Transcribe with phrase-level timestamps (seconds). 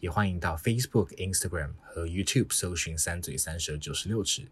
[0.00, 4.42] 也欢迎到 Facebook、Instagram 和 YouTube 搜寻“三嘴三舌九十六尺”，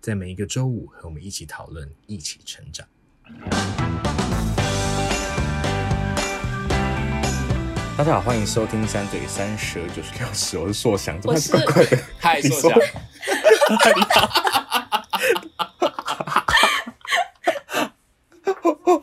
[0.00, 2.88] 在每一个周五和我们一起讨论，一起成长。
[7.98, 11.98] 大家好，欢迎收听“三嘴三舌九十六尺”，我是硕翔，这是怪怪的。
[12.18, 12.80] 嗨，硕翔。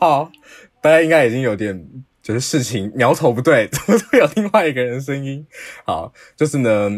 [0.00, 0.32] 好，
[0.80, 1.88] 大家应该已经有点。
[2.22, 5.44] 就是事情苗头不对， 怎么会有另外一个人声音？
[5.84, 6.90] 好，就是呢，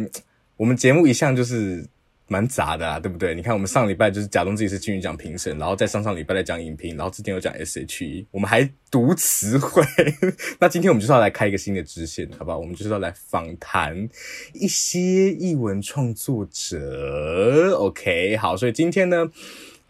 [0.57, 1.89] 我们节目一向就是
[2.29, 3.35] 蛮杂的啊，对不对？
[3.35, 9.83] 你看，我们上礼拜就是假装自己是金曲奖评审，然后再上上礼拜再讲影评，然后之前又讲 SHE，我们还读词汇。
[10.61, 12.59] 那今天我们就是要来开一个新的支线，好不好？
[12.59, 14.09] 我们就是要来访谈
[14.53, 17.77] 一些译文创作者。
[17.79, 19.31] OK，好，所以今天呢。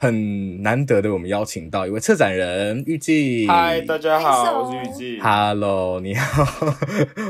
[0.05, 3.48] 很难得的，我们邀请到一位策展人玉静。
[3.48, 5.19] 嗨，大家好，我是玉静。
[5.22, 6.44] Hello，你好。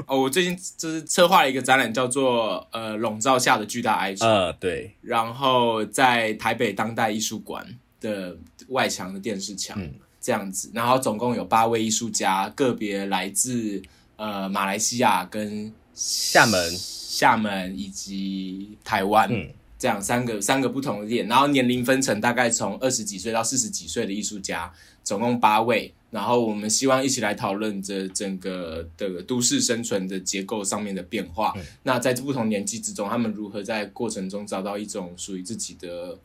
[0.09, 4.27] 哦，我最近就是策划了一个展览，叫做呃“笼罩下的巨大哀愁”。
[4.27, 4.91] 呃，对。
[5.03, 7.65] 然后在台北当代艺术馆
[8.01, 8.37] 的
[8.71, 10.69] 外墙的电视墙，嗯，这样子。
[10.75, 13.81] 然后总共有八位艺术家，个别来自
[14.17, 19.33] 呃马来西亚、跟厦门、厦门以及台湾。
[19.33, 19.49] 嗯。
[19.85, 25.93] 这样三个三个不同的点，然后年龄分成大概从二十几岁到四十几岁的艺术家，总共八位。
[26.11, 31.53] 然后我们希望一起来讨论这整个的都市生存的结构上面的变化。
[31.83, 36.19] 那在这不同年纪之中，他们如何在过程中找到一种属于自己的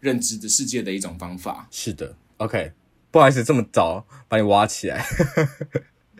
[0.00, 1.68] 认知的世界的一种方法？
[1.70, 2.72] 是的，OK，
[3.12, 5.06] 不好意思这么早把你挖起来。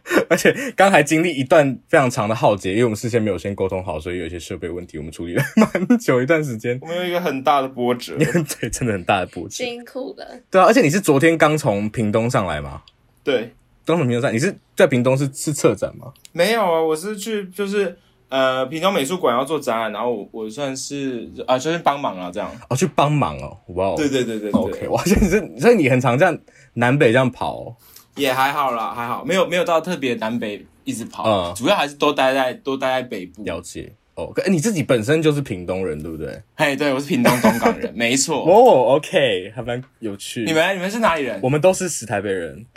[0.31, 6.79] 而且刚才经历一段非常长的浩劫，因为我们事先没有先沟通好，所以有一些设备问题，我们处理了蛮久一段时间。
[6.81, 8.17] 我们有一个很大的波折，
[8.61, 9.51] 对，真的很大的波折。
[9.51, 10.25] 辛苦了。
[10.51, 12.83] 对啊，而且你是昨天刚从屏东上来吗？
[13.25, 13.53] 对，
[13.85, 16.13] 刚从屏东上，你是在屏东是是策展吗？
[16.33, 22.49] 没有啊，我是去就是呃屏东美术馆要做展览，然后我我算是啊就是帮忙啊这样。
[22.69, 23.95] 哦，去帮忙哦，哇哦。
[23.97, 24.61] 对对对对对。
[24.61, 26.39] OK，哇， 所以你是所以你很常这样
[26.75, 27.77] 南北这样跑哦？
[28.17, 33.45] 也还好啦，还好，没有没有到特别南北一直跑，嗯，主要还是都待在都待在北部。
[33.45, 36.43] 了解哦，哎，你自己本身就是屏东人对不对？
[36.57, 38.39] 嘿，对，我是屏东东港人， 没错。
[38.43, 40.43] 哦，OK，还蛮有趣。
[40.45, 41.39] 你们你们是哪里人？
[41.43, 42.65] 我们都是死台北人。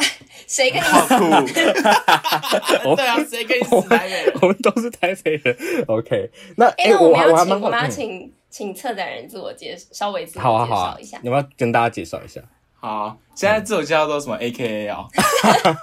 [0.48, 1.30] 谁跟你好酷？
[2.96, 4.34] 对啊，谁跟你死台北人？
[4.42, 5.56] 我们都是台北人。
[5.88, 11.20] OK，那哎，我们要请我们要请请策展人自我介绍，稍微自我介绍一下。
[11.24, 12.42] 你们要跟大家介绍一下。
[12.82, 15.06] 好，现在自我介绍都什么 AKA 啊？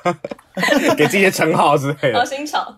[0.97, 2.19] 给自己的称号之类的。
[2.19, 2.75] 好新潮。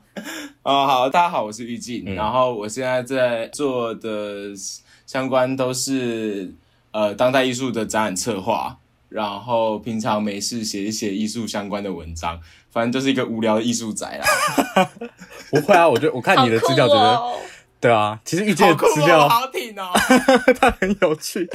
[0.65, 4.53] 哦，好，大家好，我是玉静，嗯、然后我现在在做的
[5.07, 6.53] 相关都是
[6.91, 8.77] 呃当代艺术的展览策划，
[9.09, 12.41] 然后平常没事写一写艺术相关的文章，
[12.73, 14.91] 反正就是一个无聊的艺术宅啦。
[15.51, 17.23] 不会啊，我觉得我看你的资料觉得。
[17.81, 19.93] 对啊，其实遇见的资料好挺哦，
[20.61, 21.49] 他很有趣。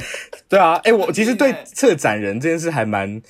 [0.48, 3.20] 对啊，哎，我其实对策展人这件事还蛮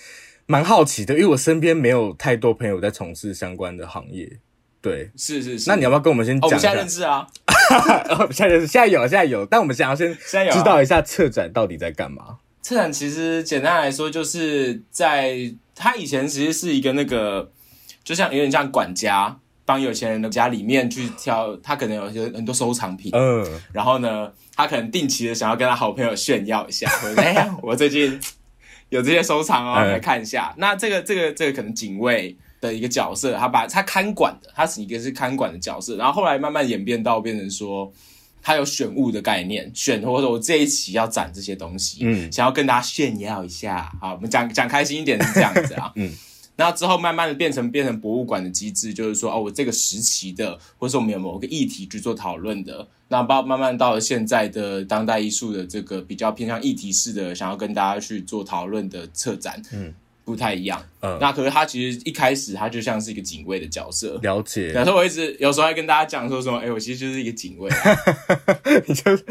[0.46, 4.38] 蛮好奇的，因为我身边没有太多朋友在从事相关的行业。
[4.80, 5.68] 对，是是是。
[5.68, 6.70] 那你要不要跟我们先讲一下？
[6.70, 7.26] 我们现在认识啊，
[8.30, 9.44] 现在认识，现在有，现在有。
[9.46, 10.16] 但我们想要先
[10.52, 12.38] 知道一下策展到底在干嘛。
[12.62, 17.50] 策展其实简单来说，就是在他以前其实是一个那个，
[18.04, 19.40] 就像有点像管家。
[19.66, 28.20] 帮有钱人的家里面去挑，他可能有些很多收藏品，嗯，然后呢，他可能定期的想要跟他好朋友炫耀一下， 哎呀，我最近
[28.90, 30.52] 有这些收藏哦，来看一下。
[30.56, 37.90] 嗯、那这个这个这个可能警卫的一个角色，他把他看管的，他是一个是看管的角色，然后后来慢慢演变到变成说，
[38.42, 46.12] 他有选物的概念，选或者我这一期要展这些东西，嗯，想要跟大家炫耀一下，好，我们讲讲开心一点是这样子啊， 嗯。
[46.56, 59.92] 那之后慢慢的变成变成博物馆的机制，就是说哦，我这个时期的，或者说我们有某个议题去做讨论的，那包慢慢到了现在的当代艺术的这个比较偏向议题式的，想要跟大家去做讨论的策展，嗯，
[60.24, 64.68] 不太一样，嗯，那可是他其实一开始他就像是一个警卫的角色，了解。
[64.68, 67.98] 然后我一直有时候还跟大家讲说什么，哎，我其实就是一个警卫，啊，
[68.86, 69.24] 你就是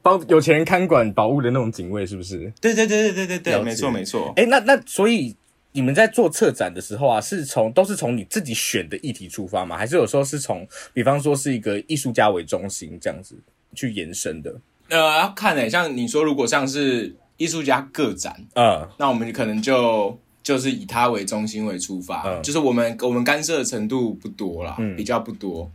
[0.00, 2.52] 帮有钱人看管宝物的那种警卫，是不是？
[2.60, 4.32] 对对对对对对对，没错没错。
[4.36, 5.34] 哎，那那所以。
[5.72, 9.76] 你们在做策展的时候啊，是从都是从你自己选的议题出发吗？
[9.76, 13.34] 还是有时候是从，比方说是一个艺术家为中心这样子
[13.74, 14.54] 去延伸的？
[14.88, 17.06] 呃，要看诶、欸，像你说，如果像是
[17.38, 25.68] 艺艺术家个展，嗯，那我们可能就就是以他为中心为出发，嗯，就是我们我们干涉的程度不多啦，嗯，比较不多。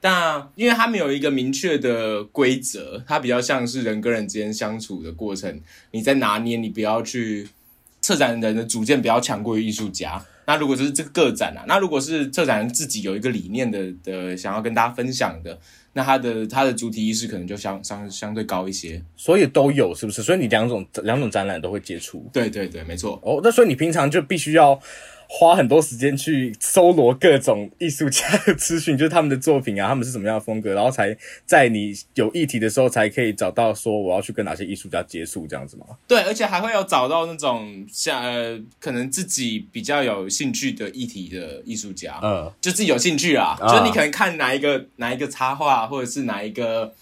[0.00, 5.60] 但因为他没有一个明确的规则，它比较像是人跟人之间相处的过程，
[5.90, 7.48] 你在拿捏，你不要去
[8.00, 10.24] 策展人的主见不要强过于艺术家。
[10.46, 15.58] 那如果是这个个展啊，那如果是策展人自己有一个理念的的想要跟大家分享的，
[15.92, 19.02] 那他的他的主体意识可能就相相相对高一些。
[19.16, 20.22] 所以都有是不是？
[20.22, 22.28] 所以你两种两种展览都会接触？
[22.32, 23.20] 对对对，没错。
[23.22, 24.80] 哦，那所以你平常就必须要。
[25.30, 31.14] 花很多时间去搜罗各种艺术家的资讯，就是他们的作品啊，他们是什么样的风格，然后才
[31.44, 35.84] 在你有议题的时候，才可以找到说我要去跟哪些艺术家接触这样子吗？
[36.08, 46.94] 对，而且还会有找到那种像呃，可能自己比较有兴趣的议题的艺术家，嗯，就自己有兴趣啊，嗯、就是你可能看哪一个哪一个插画，或者是哪一个。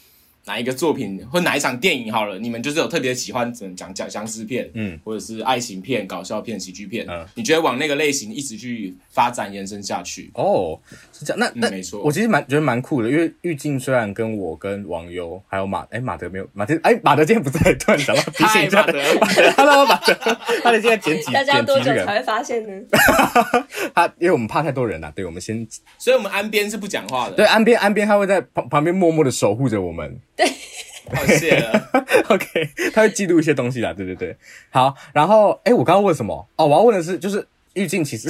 [0.46, 10.30] 哪一个作品或哪一场电影好了，你们就是有特别喜欢怎么讲讲僵尸片，嗯，或者是爱情片、搞笑片、喜剧片，嗯，你觉得往那个类型一直去发展延伸下去？
[10.34, 10.78] 哦，
[11.12, 19.02] 是这样，那那、嗯、没错，我其实蛮觉得蛮酷的，因为玉静虽然跟我跟王优还有马哎马德没有马德哎马德今天不在，突然想到提醒一下马德
[19.56, 20.14] ，Hello 马德，
[20.62, 22.86] 他德现在剪辑，大家多久才会发现呢？
[23.92, 25.66] 他因为我们怕太多人了、啊，对，我们先，
[25.98, 30.16] 所以我们安边是不讲话的，对，安边安边他会在旁旁边默默的守护着我们。
[30.36, 30.46] 对，
[31.14, 31.90] 好谢了。
[32.28, 33.92] OK，他会记录一些东西啦。
[33.92, 34.36] 对对对，
[34.70, 34.94] 好。
[35.12, 36.46] 然后，哎、欸，我刚刚问什么？
[36.56, 38.28] 哦，我要问的是，就是玉静其实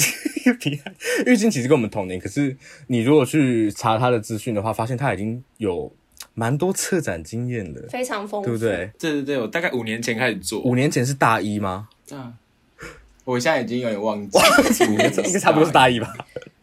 [1.27, 2.57] 玉静其实跟我们同年，可是
[2.87, 5.93] 你如果去查他的资讯的话，发现他已经有
[6.35, 8.91] 蛮多策展经验了，非常丰富，对不对？
[8.99, 10.61] 对对对，我大概五年前开始做。
[10.63, 11.89] 五年前是大一吗？
[12.13, 12.35] 啊，
[13.25, 14.45] 我现在已经有点忘记了，
[14.93, 16.15] 五年前应该差不多是大一吧。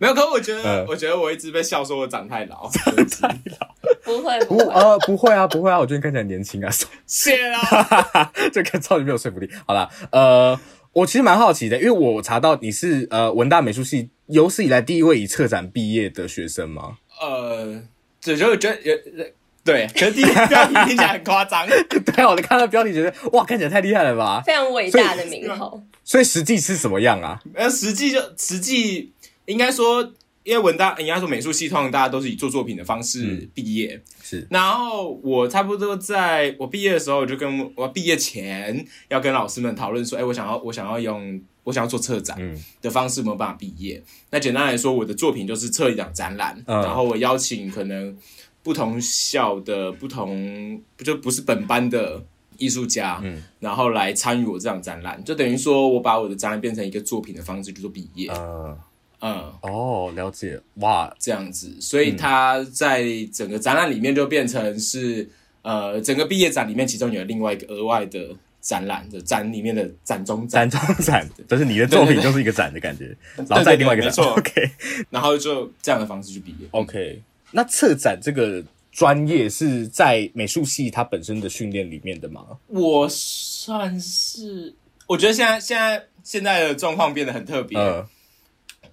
[0.04, 2.70] 没有，可是我觉得、呃，我觉得我一直被笑说我长太老，
[3.08, 6.70] 长太老，不会，不，呃，不会啊，不会啊，我觉得你看起来年轻啊，
[7.08, 9.50] 谢啦， 这个超级没有说服力。
[9.66, 10.60] 好啦，呃，
[10.92, 16.98] 我其实蛮好奇的，因为我查到你是呃文大美术系有史以来第一位以策展毕业的学生吗？
[17.22, 17.82] 呃，
[18.20, 19.34] 这就觉得
[19.64, 25.82] 对，可是第一个标题听起来很夸张， 对，我看到标题觉得哇，看起来太厉害了吧，非常伟大的名号。
[26.04, 27.40] 所以实际是什么样啊？
[27.56, 29.14] 呃，实际就实际。
[29.46, 30.02] 应该说，
[30.44, 33.96] 因为文大，应该说美术系，通常大家都是以做作品的方式毕业。
[33.96, 42.38] 嗯、是，然后我差不多在我毕业的时候，我就跟我毕业前要跟老师们讨论说，哎，我想要，我想要用，我想要做策展
[42.82, 43.98] 的方式，没有办法毕业。
[43.98, 48.18] 嗯、那简单来说，我的作品就是策一场展览，嗯、然后我邀请可能
[48.62, 52.22] 不同校的不同，不就不是本班的
[52.58, 58.30] 艺术家，嗯，然后来参与我这场展览，就等于说我把我的展览变成一个作品的方式，去做毕业。
[58.36, 58.78] 嗯
[59.26, 65.24] 嗯，哦，了解，哇，这样子，所以他在整个展览里面就变成是，
[65.62, 73.16] 嗯、呃，整个毕业展里面，其中有另外一个额外的展览的展里面的展中展，展中展，就是你的作品就是一个展的感觉，
[73.48, 77.22] 然后再另外一个展，对对对，没错，OK，然后就这样的方式去毕业，OK。
[77.52, 78.62] 那策展这个
[78.92, 82.46] 专业是在美术系它本身的训练里面的吗？
[82.68, 84.76] 我算是，
[85.08, 87.80] 我觉得现在现在现在的状况变得很特别。
[87.80, 88.06] 呃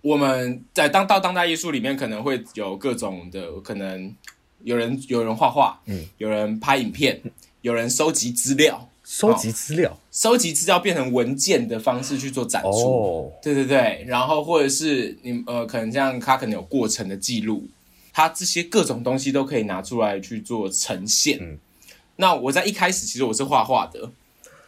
[0.02, 4.14] 我们在当到当代艺术里面，可能会有各种的可能，
[4.64, 7.20] 有人有人画画，嗯，有人拍影片，
[7.60, 17.68] 有人收集资料，收集资料，收集资料变成文件的方式去做展出，哦，对对对，然后或者是你呃，可能这样，他可能有过程的记录，
[18.12, 21.38] 他这些各种东西都可以拿出来去做呈现。
[21.40, 21.58] 嗯，
[22.16, 24.10] 那我在一开始其实我是画画的，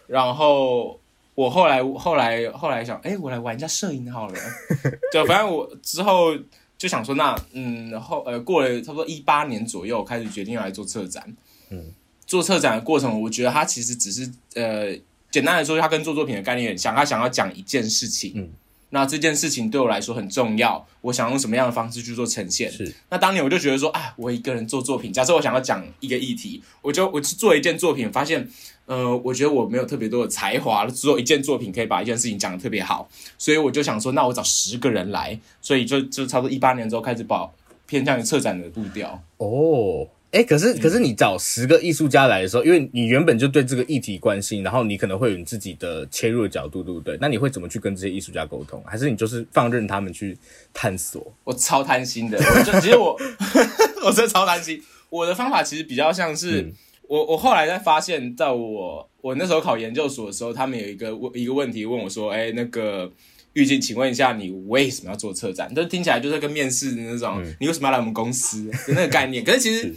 [0.06, 0.98] 然后。
[1.34, 4.34] 我后来后来后来想，哎，我来玩一下摄影好了。
[5.12, 6.36] 就反正我之后
[6.76, 11.24] 就想说，那嗯，后呃过了差不多一八年左右，开始决定要来做策展。
[11.70, 11.92] 嗯，
[12.26, 14.94] 做策展的过程，我觉得它其实只是呃，
[15.30, 16.94] 简单来说，它跟做作品的概念很像。
[16.94, 18.32] 他想要讲一件事情。
[18.36, 18.50] 嗯。
[18.94, 22.70] 那这件事情对我来说很重要，我想用什么样的方式去做呈现？
[22.70, 22.94] 是。
[23.08, 28.46] 那当年我就觉得说，啊，我一个人做作品，假设我想要讲一个议题，我就我去做一件作品，发现，
[28.92, 33.08] 呃，我觉得我没有特别多的才华，只有一件作品可以把一件事情讲得特别好，
[33.38, 37.54] 所以我就想说，那我找十个人来，所以就就差不多一八年之后开始跑
[37.86, 39.22] 偏向于策展的步调。
[39.38, 40.06] 哦。
[40.32, 47.18] 哎、欸，可是可是你找十个艺术家来的时候，因为你原本就对这个议题关心，然后你可能会有你自己的切入的角度，对不对？
[47.20, 48.82] 那你会怎么去跟这些艺术家沟通？
[48.86, 50.36] 还是你就是放任他们去
[50.72, 51.30] 探索？
[51.44, 53.14] 我超贪心的，我就其实我
[54.04, 54.82] 我真的超贪心。
[55.10, 56.72] 我的方法其实比较像是、嗯、
[57.12, 63.12] 我我后来才发现，在我我那时候考研究所的时候，他们有一个问一个问题问我说：“哎、欸，那个
[63.52, 69.44] 玉静，请问一下，你为什么要做策展？”就听起来就是跟面试的那种、嗯，你为什么要来我们公司的那个概念？
[69.44, 69.94] 可是其实。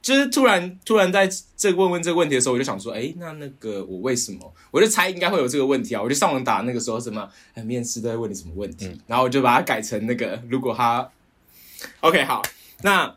[0.00, 4.54] 就是突然突然在这问问这个问题的时候，我就想说，哎、欸，那那个我为什么？
[4.70, 11.10] 我就猜应该会有这个问题啊，我就上网打那个时候什么，哎，面试都在问你什么问题，嗯、然后我就把它改成那个，如果他
[12.00, 12.42] ，OK，好，
[12.82, 13.16] 那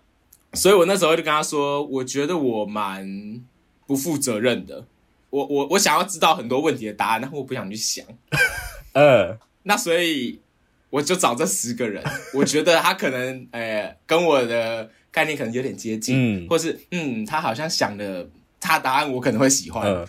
[0.54, 3.42] 所以我那时候就跟他说，我觉得我蛮
[3.86, 4.86] 不负责任的，
[5.30, 8.06] 我我我想要知道很多问题的答案，然后我不想去想，
[8.94, 10.39] 呃， 那所以。
[10.89, 12.01] 我就找这十个人，
[12.34, 18.25] 我觉得他可能，诶、欸，跟我的概念可能有点接近，嗯，或是，嗯，他好像想的，
[18.62, 19.86] 他答案我可能会喜欢。
[19.86, 20.08] 呃、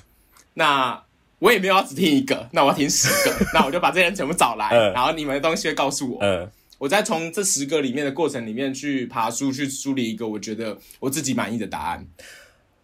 [0.54, 1.02] 那
[1.40, 12.06] 我也没有要只听一个，那我要听十个， 那我就把这些人全部找来，呃、然后你们的东西会告诉我，呃、我再从这十个里面的过程里面去爬书，去梳理一个我觉得我自己满意的答案。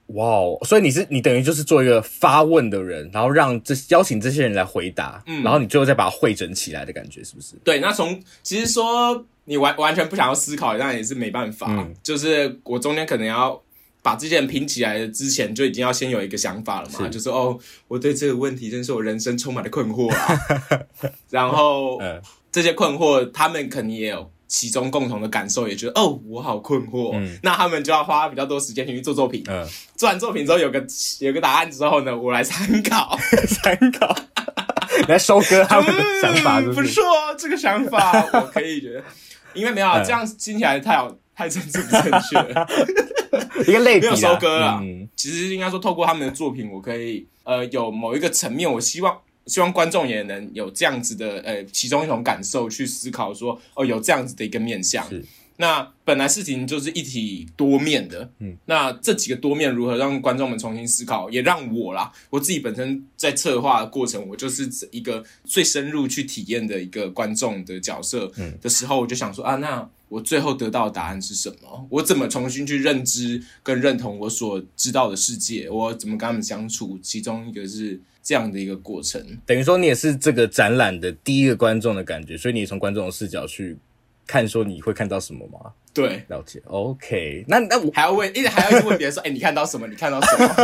[0.08, 0.58] 哇哦！
[0.64, 7.54] 所以你是你等于就是做一个发问的人，然后让这邀请这些人来回答，嗯，然后你最后再把它汇整起来的感觉，是不是？
[7.64, 11.68] 对，那从其实说你完完全不想要思考，那也是没办法。
[11.70, 13.58] 嗯，就是我中间可能要
[14.02, 17.58] 把这些人拼起来之前，就已经要先有一个想法了嘛，是就是哦，
[17.88, 20.86] 我对这个问题真是我人生充满了困惑啊。
[21.30, 22.20] 然后，嗯，
[22.54, 24.30] 这些困惑他们肯定也有。
[24.46, 27.11] 其中共同的感受也觉得哦，我好困惑。
[27.14, 29.42] 嗯，那他们就要花比较多时间去做作品。
[29.49, 30.87] 嗯，做完作品之后有个
[31.18, 33.18] 有个答案之后呢，我来参考
[33.49, 34.14] 参考，
[35.08, 36.80] 来收割他们的想法是不是？
[36.80, 37.02] 嗯，不错，
[37.37, 39.02] 这个想法 我可以觉得，
[39.54, 42.68] 因为没有、嗯、这样听起来太好太政治不正确了。
[43.66, 44.78] 一个类比没有收割了。
[44.80, 49.18] 嗯，其实应该说透过他们的作品，我可以呃有某一个层面，我希望。
[49.46, 55.08] 希望观众也能有这样子的，呃，其中一种感受去思考说，哦，有这样子的一个面向。
[55.08, 55.24] 是。
[55.56, 58.56] 那本来事情就是一体多面的，嗯。
[58.66, 68.32] 那这几个多面如何让观众们重新思考，也让我啦，我自己本身在策划的过程，我就是一个最深入去体验的一个观众的角色。
[68.36, 68.58] 嗯。
[68.60, 71.86] 的时候，我就想说啊，那我最后得到的答案是什么？
[71.88, 75.70] 我怎么重新去认知跟认同我所知道的世界？
[75.70, 76.98] 我怎么跟他们相处？
[77.00, 78.00] 其中一个是。
[78.24, 83.76] 这样的一个过程，等于说你也是这个展览的第一个观众的感觉，所以你从观众的视角去
[84.26, 85.72] 看，说你会看到什么吗？
[85.92, 86.62] 对，了解。
[86.64, 89.86] OK，那那我还要问，一直还要问别人说，哎、欸，你看到什么？
[89.86, 90.48] 你看到什么？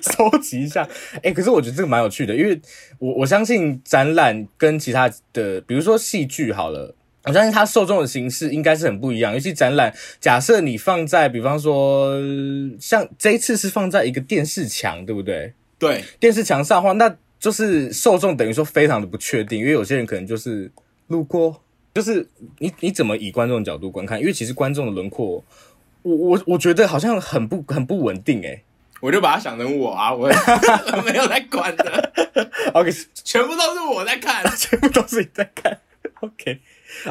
[0.00, 0.88] 收集一下。
[1.16, 2.60] 哎、欸，可是我觉得这个蛮有趣的，因为
[2.98, 9.34] 我我相信展览跟其他的，比如说戏剧好了，我相信它受众的形式应该是很不一样。
[9.34, 12.16] 尤其展览，假设你放在，比方说，
[12.78, 15.52] 像这一次是放在一个电视墙，对不对？
[15.84, 20.70] 对，电视墙上的话，那就是受众等于说非常的不确定，因为有些人可能就是
[21.08, 21.60] 路过，
[21.92, 22.26] 就是
[22.58, 24.18] 你你怎么以观众的角度观看？
[24.18, 25.44] 因为其实观众的轮廓，
[26.02, 28.62] 我我我觉得好像很不很不稳定诶，
[29.02, 30.26] 我就把它想成我啊，我
[31.04, 32.12] 没有在管的，
[32.72, 32.90] OK，
[33.22, 35.78] 全部都是我在看， 全部都是你在看
[36.20, 36.60] ，OK，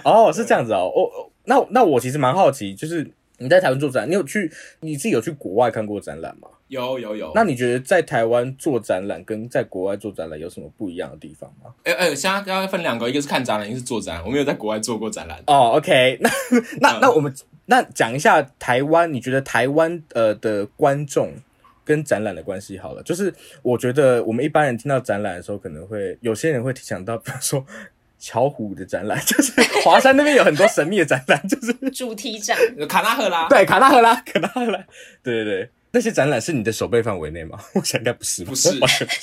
[0.03, 3.11] 哦，是这样子哦，哦，那那我其实蛮好奇，就是
[3.43, 6.47] 你在台湾做展，你有去你自己有去国外看过展览吗？
[6.69, 11.71] 有有有，那你觉得在台湾做展览跟在国外做展览有什么不一样的地方吗？
[11.83, 14.25] 哎哎、欸欸，现在刚刚分两个，一个是看展览，一个是做展览。
[14.25, 15.37] 我没有在国外做过展览。
[15.45, 16.29] 哦，OK，那
[16.81, 17.31] 那那我们
[17.65, 21.33] 那讲一下台湾，你觉得台湾呃的观众
[21.83, 23.03] 跟展览的关系好了。
[23.03, 23.31] 就是
[23.61, 27.63] 我觉得我们一般人听到展览的时候，可能会有些人会想到，比如说
[28.25, 29.51] 巧虎的展览， 就是
[29.83, 34.79] 华山那边有很多神秘的展览，就是 主题展， 卡纳赫拉，对，卡纳赫拉，卡纳赫拉，
[35.21, 35.69] 对对对。
[35.95, 37.59] 那些展览是你的手背范围内吗？
[37.73, 38.79] 我想应该不是，不是，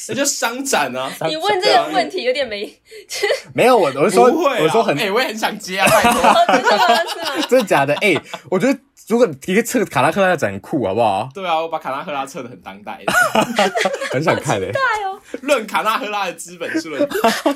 [0.08, 1.10] 那就商展啊。
[1.26, 2.72] 你问这个问题有点没，
[3.52, 6.12] 没有我，我是说，不会啊、我说很，哎、欸，我也很想接啊，真
[6.62, 7.44] 的吗？
[7.48, 7.92] 真的假的？
[8.02, 8.78] 哎、欸，我觉得。
[9.08, 11.28] 如果一个测卡拉赫拉的展酷，好不好？
[11.34, 13.02] 对啊，我把卡拉赫拉测的很当代，
[14.12, 14.72] 很想看的、欸。
[14.72, 17.08] 对哦，论卡拉赫拉的资本论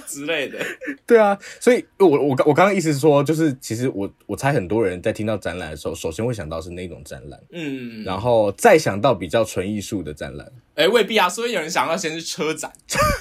[0.06, 0.58] 之类的。
[1.06, 10.50] 对啊，所以我我我刚刚意思是说，就是其实我我猜很多人在听到展览的时候，首先会想到是那种展览，嗯，然后再想到比较纯艺术的展览。
[10.76, 12.68] 哎、欸，未必啊，所以有人想要先是车展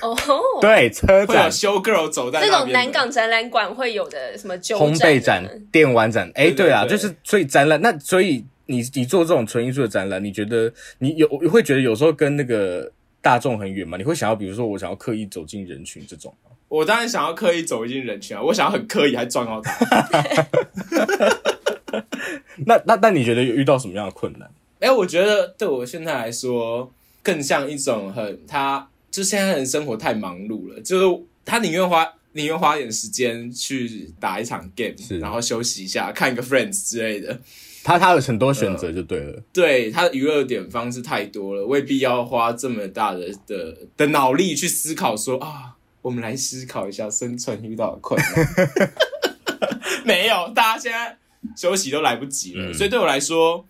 [0.02, 0.18] 哦，
[0.60, 12.92] 对，车展，show girl 走在那种南港展览馆会有的什么烘焙展、电玩展，哎、欸，对啊，就是所以展览，那所以你你做这种纯艺术的展览，你觉得你有会觉得有时候跟那个
[13.22, 13.98] 大众很远吗？
[13.98, 16.50] 你会想要，比如说我想要刻意走进人群这种吗？
[16.70, 19.86] 我当然想要刻意走进人群啊，我想要很刻意还撞到他。
[22.66, 24.50] 那那那你觉得有遇到什么样的困难？
[24.80, 26.92] 哎、欸，我觉得对我现在来说。
[27.24, 37.40] 更像一种很，他就现在人生活太忙碌了，就是他宁愿花宁愿花点时间去打一场 game，是然后休息一下，看一个 Friends 之类的。
[37.84, 48.92] 他他有很多选择就对了，呃、对他的娱乐点方式太多了，未必要花这么大的的的脑力去思考说啊，我们来思考一下生存遇到的困难。
[50.06, 51.18] 没有，大家现在
[51.56, 53.66] 休息都来不及了，嗯、所以对我来说。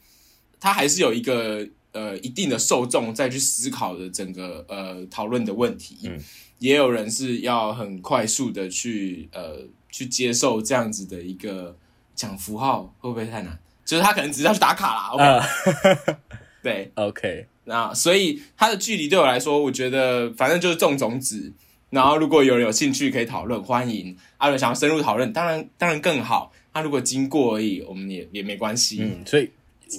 [0.65, 5.97] 他还是有一个呃一定的受众再去思考的整个呃讨论的问题。
[6.03, 6.19] 嗯，
[6.59, 9.59] 也有人是要很快速的去呃
[9.89, 11.75] 去接受这样子的一个
[12.13, 13.57] 讲符号，会不会太难？
[13.85, 15.09] 就是他可能只是要去打卡啦。
[15.15, 16.15] OK，、uh,
[16.61, 17.47] 对， OK。
[17.65, 21.53] 那所以它的距离对我来说，我觉得反正就是种种子。
[21.89, 24.17] 然后如果有人有兴趣可以讨论，欢迎。
[24.37, 26.51] 阿伦想要深入讨论，当然当然更好。
[26.73, 28.99] 他如果经过而已，我们也也没关系。
[29.01, 29.49] 嗯，所以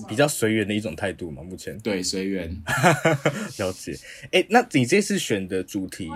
[0.08, 1.78] 比较随缘的一种态度嘛，目前。
[1.80, 2.50] 对，随缘。
[3.58, 3.96] 了解。
[4.32, 6.10] 哎，那你这次选的主题，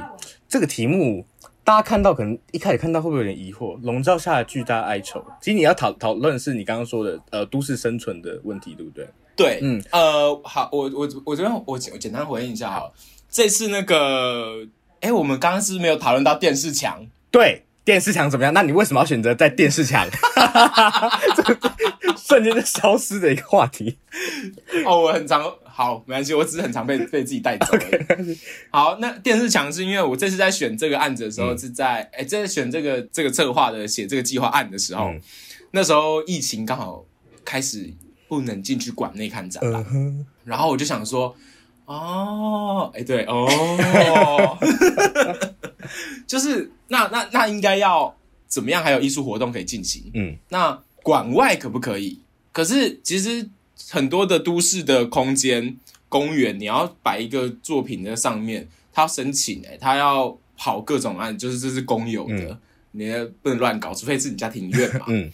[0.48, 1.26] 这个题目
[1.64, 3.78] 大家看到可能一开始看到会不会有点疑惑？
[3.82, 5.24] 笼罩下的巨大哀愁。
[5.40, 9.08] 其实你要讨讨论的是你刚刚说的呃都市生存的问题，对不对？
[9.36, 12.90] 对，嗯，呃，好，我我我这边我我简单回应一下哈。
[13.30, 14.66] 这次那个，
[15.00, 17.06] 哎，我们刚刚是不是没有讨论到电视墙？
[17.30, 17.64] 对。
[17.84, 18.52] 电视墙怎么样？
[18.52, 20.06] 那你为什么要选择在电视墙？
[22.28, 23.96] 瞬间就消失的一个话题。
[24.84, 27.66] 哦，我很常好，没关系，我只是很常被 被自己带走。
[27.76, 28.38] Okay.
[28.70, 35.20] 好，那电视墙是因为我这次在选这个案子的时候，是在哎、嗯，在选这个这个策划的写这个计划案的时候，嗯、
[35.70, 37.04] 那时候疫情刚好
[37.44, 37.90] 开始
[38.28, 41.34] 不能进去馆内看展览，嗯、然后我就想说。
[41.86, 44.58] 哦，哎，对哦，
[46.28, 48.14] 就是那那那应该要
[48.46, 48.84] 怎么样？
[48.84, 50.10] 还有艺术活动可以进行？
[50.12, 52.20] 嗯，那馆外可不可以？
[52.52, 53.48] 可是其实
[53.90, 55.76] 很多的都市的空间、
[56.08, 62.60] 公园，你要摆一个作品在上面，他要申请、欸，哎，他要跑各种案，就是这是公有的，嗯、
[62.92, 63.12] 你
[63.42, 65.06] 不能乱搞，除非是你家庭院嘛。
[65.10, 65.30] 嗯，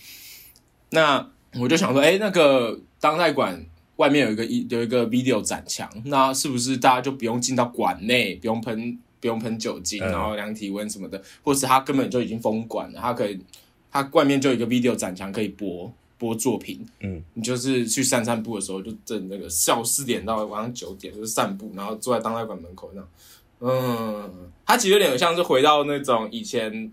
[0.91, 1.31] 那
[1.61, 3.65] 我就想说，哎、欸，那个当代馆。
[3.97, 13.39] 外面有一个一有一个 video 展墙，那是不是大家就不用进到馆内，不用喷不用喷酒精，然后量体温什么的，或是他根本就已经封馆了，他可以
[13.95, 23.09] 他外面就有一个 video 展墙可以播播作品，嗯，你就是去散散步的时候，就正那个下午四点到晚上九点就是散步，然后坐在当代馆门口那样，
[23.61, 26.93] 嗯，它其实有点像是回到那种以前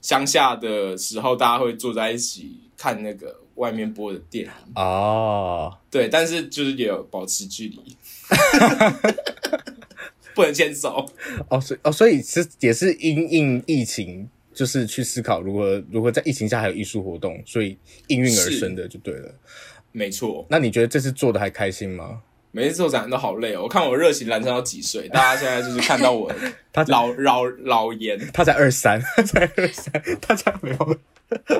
[0.00, 3.36] 乡下的时候，大家会坐在一起看那个。
[3.58, 7.96] 外面播的电影哦，对，但是就是也有保持距离，
[10.32, 11.04] 不能牵手
[11.50, 19.32] 哦，所以哦，所以是也是因应疫情，就是去思考如何如何在疫情下还有艺术活动，所以应运而生的就对了，
[19.92, 20.44] 没错。
[20.50, 22.20] 那你觉得这次做的还开心吗？
[22.50, 26.32] 每次做展都好累哦，我看我热情燃烧到几岁，大家现在就是看到我
[26.74, 30.98] 他老老老严，他才二三，他才二三，他才没有。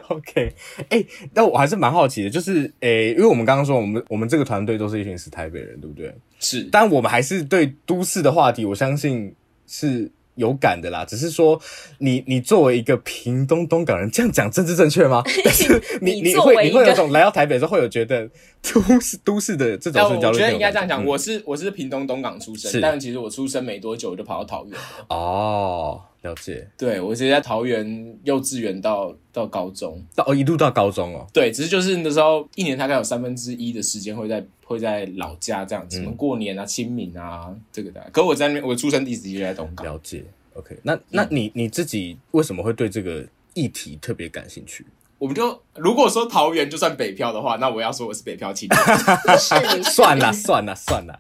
[0.09, 0.53] OK，
[0.89, 6.13] 哎、欸，但我还是蛮好奇的，就是诶、欸，因为我们刚刚说，我们我们这个团队都是一群死台北人，对不对？
[6.41, 9.33] 是，但我们还是对都市的话题，我相信
[9.69, 10.11] 是。
[10.39, 11.61] 有感的啦，只是说
[11.99, 15.23] 你你作为一个屏东东港人，这样讲政治正确吗？
[15.45, 18.27] 但是你你会你会有种来到台北的时候会有觉得
[18.63, 24.79] 都市都市的这种是我觉得应该这样讲，我是我是屏东东港出生，但其实我出生没多久我就跑到桃园了。
[25.09, 26.67] 哦，了解。
[26.79, 31.27] 对，我直接在桃园幼稚园到到高中，到哦一路到高中哦。
[31.33, 38.07] 对，只是就是那时候一年大概有三分之一的时间会在会在老家这样子，什么过年啊、清明啊这个的。
[38.13, 39.87] 可我在那边，我出生地址就在东港。
[39.87, 40.23] 了解。
[40.53, 44.85] OK，那那你你自己为什么会对这个议题特别感兴趣？
[45.17, 49.39] 我们就如果说桃园就算北漂的话，那我要说我是北漂青年。
[49.83, 51.19] 算了算了算了，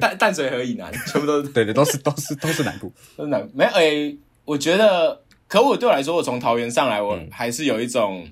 [0.00, 3.50] 淡淡水河以南全部都是 对对，都是都是都是南部，都是南部。
[3.54, 8.26] 没有诶、欸，我觉得，可我对我来说，我从桃园上来，我还是有一种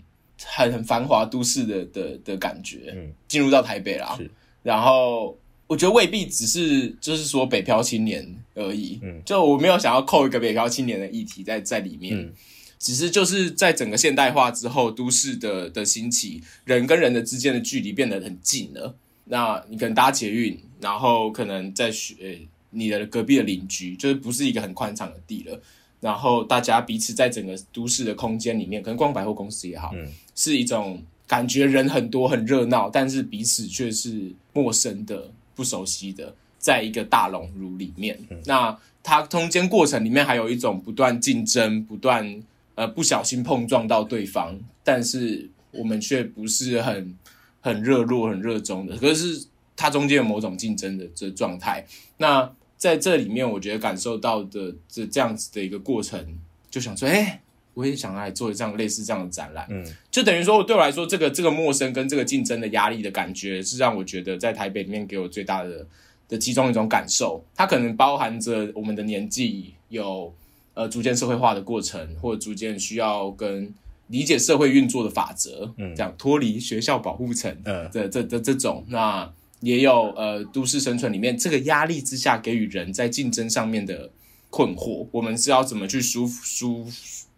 [0.45, 2.93] 很很繁华都市的的的感觉。
[2.95, 4.31] 嗯，进入到台北啦，是
[4.63, 5.37] 然后。
[5.69, 12.33] 我觉得未必只是就是说北漂青年而已，嗯，就我没有想要扣一个北漂青年的议题在在里面，嗯，
[12.79, 18.95] 只是就是在整个现代化之后，都市的的兴起，人跟人的之间的距离变得很近了。
[19.27, 25.61] 那你可能搭捷运，然后可能在学你的隔壁的邻居，就是不是一个很宽敞的地了。
[26.01, 30.07] 然后大家彼此在整个都市的空间里面，可能逛百货公司也好，嗯，
[30.39, 35.33] 是一种感觉人很多很热闹，但是彼此却是陌生的。
[35.59, 42.41] 不熟悉的，在一个大熔炉里面，嗯、那它中间过程里面还有一种不断竞争、不断
[42.77, 47.19] 呃不小心碰撞到对方，但是我们却不是很
[47.61, 48.97] 很热络、很热衷的。
[48.99, 51.85] 可是它中间有某种竞争的这状态。
[52.19, 56.39] 那在这里面，我觉得感受到的这这样子的一个过程，
[56.71, 57.41] 就想说，哎。
[57.79, 65.87] 我也想来做这样类似这样的展览，嗯，就等于说，对我来说，这个这个陌生跟这个竞争的压力的感觉，是让我觉得在台北里面给我最大的
[66.29, 67.41] 的其中一种感受。
[67.55, 70.35] 它可能包含着我们的年纪有
[70.75, 73.73] 呃逐渐社会化的过程，或者逐渐需要跟
[74.09, 84.11] 理解社会运作的法则，嗯，这样脱离学校保护层，嗯，这这这这种，那也有呃都市生存里面这个压力之下给予人在竞争上面的
[84.51, 86.87] 困惑，我们是要怎么去舒舒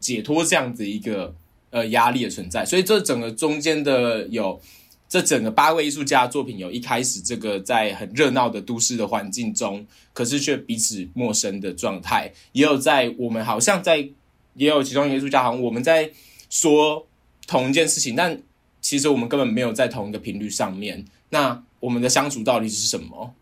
[0.00, 1.32] 解脱这样子一个
[1.70, 2.64] 呃压力的存在？
[2.64, 4.60] 所以这整个中间的有
[5.08, 13.98] 这整个八位艺术家作品，有一开始这个在很热闹的都市的环境中，可是却彼此陌生的状态，也有在我们好像在
[14.54, 16.10] 也有其中一个艺术家，好像我们在
[16.48, 17.06] 说
[17.46, 18.40] 同一件事情，但
[18.80, 21.04] 其实我们根本没有在同一个频率上面。
[21.28, 23.34] 那我们的相处到底是什么？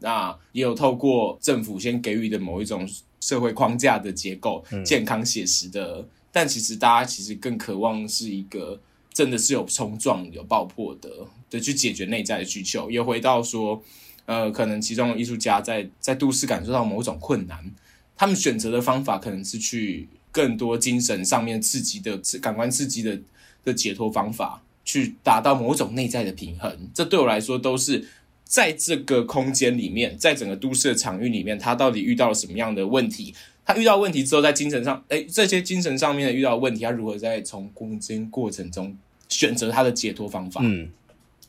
[0.00, 2.86] 那也有透过政府先给予的某一种
[3.20, 8.80] 社会框架的结构，嗯、健康写实的，但其实大家其实更渴望是一个
[9.12, 11.10] 真的是有冲撞、有爆破的，
[11.48, 12.90] 对去解决内在的需求。
[12.90, 13.82] 也回到说，
[14.24, 17.58] 呃，可能其中的艺术家在在都市感受到某一种困难，
[18.16, 23.18] 他们选择的方法可能是去更多精神上面刺激的感官刺激的
[23.64, 24.62] 的解脱方法。
[24.88, 28.06] 去达到某种内在的平衡，这对我来说都是
[28.48, 33.34] 在这个空间里面，在整个都市的场域里面，他到底遇到了什么样的问题？
[33.64, 38.96] 他遇到问题之后，在精神上，哎，这些精神上面的遇到问题，他如何在从攻坚过程中
[39.28, 40.60] 选择他的解脱方法？
[40.62, 40.88] 嗯，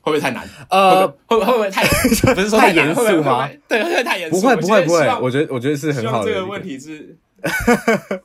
[0.02, 0.50] 会不会太难？
[0.72, 1.86] 呃，会会会不会太
[2.34, 3.48] 不是说太严肃吗？
[3.68, 4.42] 对，会不会太严肃？
[4.42, 6.32] 不会不会不会，我觉得我觉得是很好的。
[6.32, 7.16] 这个问题是，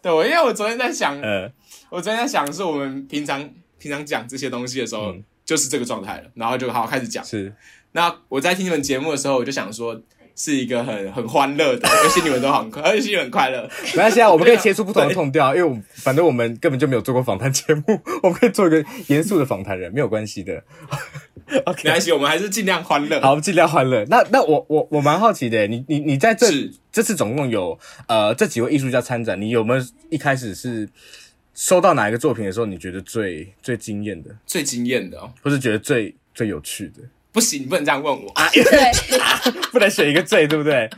[0.01, 1.53] 对，我因为我昨天在想， 呃，
[1.91, 3.49] 我昨天在想，是我们平常。
[3.79, 7.25] 平常讲这些东西的时候，嗯、就是这个状态了，然后就好好开始讲。
[7.25, 7.53] 是，
[7.93, 10.01] 那我在听你们节目的时候，我就想说，
[10.35, 13.69] 是一个很很欢乐的，而且你们都很快， 而且很快乐。
[13.89, 20.65] 没关系啊，我们可以切出不同的调，因为我反正我们根本就没有做过访谈节目，我们可以做一个严肃的访谈人，没有关系的。
[21.67, 23.21] OK，没关系，我们还是尽量欢乐。
[23.21, 24.05] 好，尽量欢乐。
[24.09, 27.79] 那那我我我蛮好奇的，你你你在这是这次总共有
[28.09, 30.89] 呃这几位艺术家参展，你有没有一开始是？
[31.55, 34.31] 收到哪一个作品的时候，你觉得最最惊艳的？
[34.47, 37.03] 最惊艳的哦，或是觉得最最有趣的？
[37.33, 38.49] 不行，你不能这样问我啊！
[38.53, 38.63] 对，
[39.73, 40.89] 不能选一个最，对不对？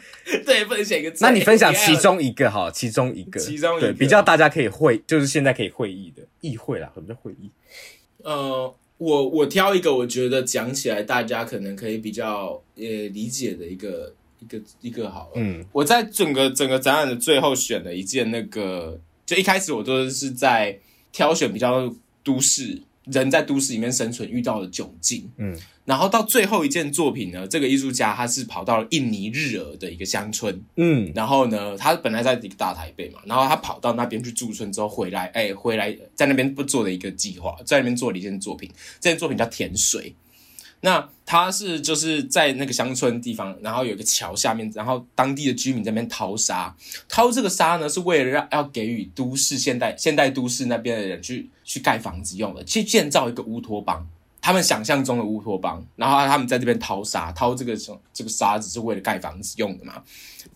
[0.44, 1.26] 对，不能选一个最。
[1.26, 7.48] 那你分享其中一个哈，其中一个，其中一个对，比较大家可以会，就是现在可以会议的议会啦，什么叫会议？
[8.22, 15.32] 呃，我我挑一个，我觉得讲起来大家可能可以比较呃理解的一个一个一个好了。
[15.36, 19.00] 嗯，我在整个整个展览的最后选了一件那个。
[19.26, 20.78] 就一开始我都是在
[21.10, 21.90] 挑选比较
[22.22, 40.14] 都市人在都市里面生存遇到的窘境，嗯，然后到最后一件作品呢，这个艺术家他是跑到了印尼日俄的一个乡村，嗯，然后呢，他本来在一个大台北嘛，然后他跑到那边去驻村之后回来，哎，回来在那边不做的一个计划，在那边做了一件作品，这件作品叫甜水。
[40.84, 46.76] 那他是就是在那个乡村地方，然后有一个桥下面，然后当地的居民在那边淘沙，
[47.08, 54.06] 淘这个沙呢是为了让要给予都市现代现代都市那边的人去去盖房子用的，去建造一个乌托邦，
[54.42, 57.74] 他们想象中的乌托邦，然后他们在这边淘沙，淘这个
[58.12, 60.02] 这个沙子是为了盖房子用的嘛？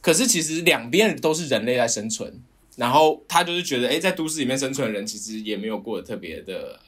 [0.02, 2.30] 可是其实两边都是人类在生存，
[2.76, 6.78] 然后他就是觉得，诶，在都市里面生存的人其实也没有过得特别的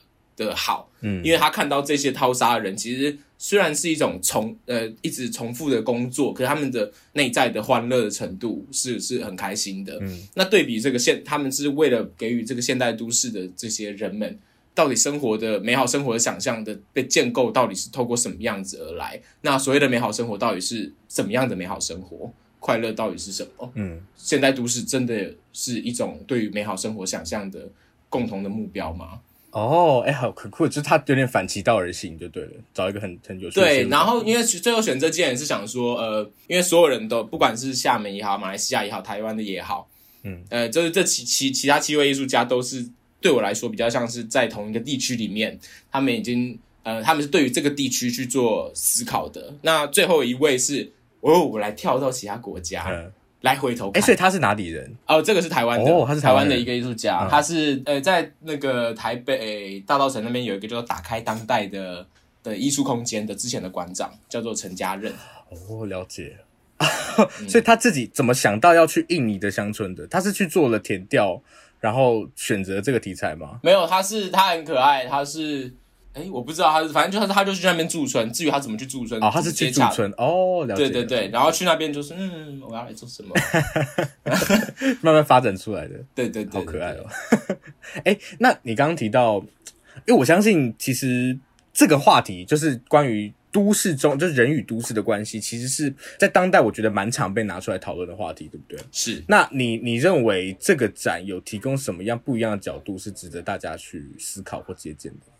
[0.46, 3.16] 的好，嗯，因为他看到这些淘沙的人其实。
[3.42, 9.96] 虽然是一种重呃一直重复的工作，可是他们的内在的欢乐的程度是是很开心的。
[10.02, 14.38] 嗯，那对比这个现，他们是为了给予这个现代都市的这些人们，
[14.74, 19.18] 到底生活的美好生活的想象的被建构，到底是透过什么样子而来？
[19.40, 22.30] 那所谓的美好生活到底是怎么样的美好生活？
[22.58, 23.72] 快乐到底是什么？
[23.74, 27.66] 嗯，现代都市真的是一种对于美好生活想象的
[28.10, 29.20] 共同的目标吗？
[29.52, 33.58] 哦，哎，好，很酷，就是他有点反其道而行，就对了，找一个很很有趣。
[33.58, 39.88] 对，然后因为最后选这件也是想说，呃，因为所有人都不管是厦门也好，马来西亚也好，台湾的也好，
[40.22, 42.86] 嗯，呃，就是这其其其他七位艺术家都是
[43.20, 45.58] 对我来说比较像是在同一个地区里面，
[45.90, 49.52] 他们已经呃，他们是对于这个地区去做思考的。
[49.62, 52.86] 那最后一位是，哦，我来跳到其他国家。
[52.88, 54.94] 嗯来回头看，哎，所以他是哪里人？
[55.06, 62.06] 哦，这个是台湾的，哦，他是台湾的一个艺术家，嗯、他是呃，在那个台北大稻城那边有一个叫做“打开当代”的
[62.42, 65.12] 的艺术空间的之前的馆长，叫做陈家任。
[65.68, 66.36] 哦，了解。
[67.48, 70.06] 所以他自己怎么想到要去印尼的乡村的？
[70.06, 71.42] 他是去做了田调，
[71.80, 73.58] 然后选择这个题材吗？
[73.62, 75.72] 没有，他是他很可爱，他是。
[76.12, 78.32] 哎，我不知道他是，反正就是他就去那边驻村。
[78.32, 80.88] 至于他怎么去驻村，哦，他是去驻村哦，了解。
[80.88, 83.32] 对对对，然后去那边就是，嗯，我要来做什么？
[85.02, 87.06] 慢慢发展出来的，对对对，好可爱哦。
[88.04, 89.38] 哎，那你刚刚提到，
[90.06, 91.38] 因为我相信，其实
[91.72, 98.78] 这个话题就是关于都市中，就是人与都市的关系，其实是在当代我觉得蛮常被拿出来讨论的话题，对不对？
[98.90, 99.22] 是。
[99.28, 105.39] 那你你认为这个展有提供什么样不一样的角度，是值得大家去思考或借鉴的？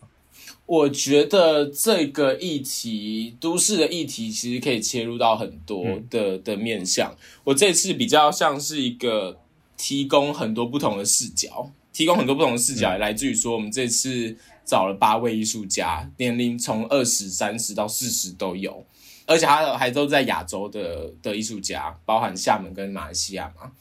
[0.71, 7.13] 我觉得这个议题，都市的议题，其实可以切入到很多的、嗯、的面向。
[7.43, 9.37] 我这次比较像是一个
[9.75, 18.85] 提供很多不同的视角，提供很多不同的视角，来自于说我们这次找了八位艺术家，年龄从二十三十到四十都有，
[19.25, 23.73] 而且他还都在亚洲的的艺术家，包含厦门跟马来西亚嘛，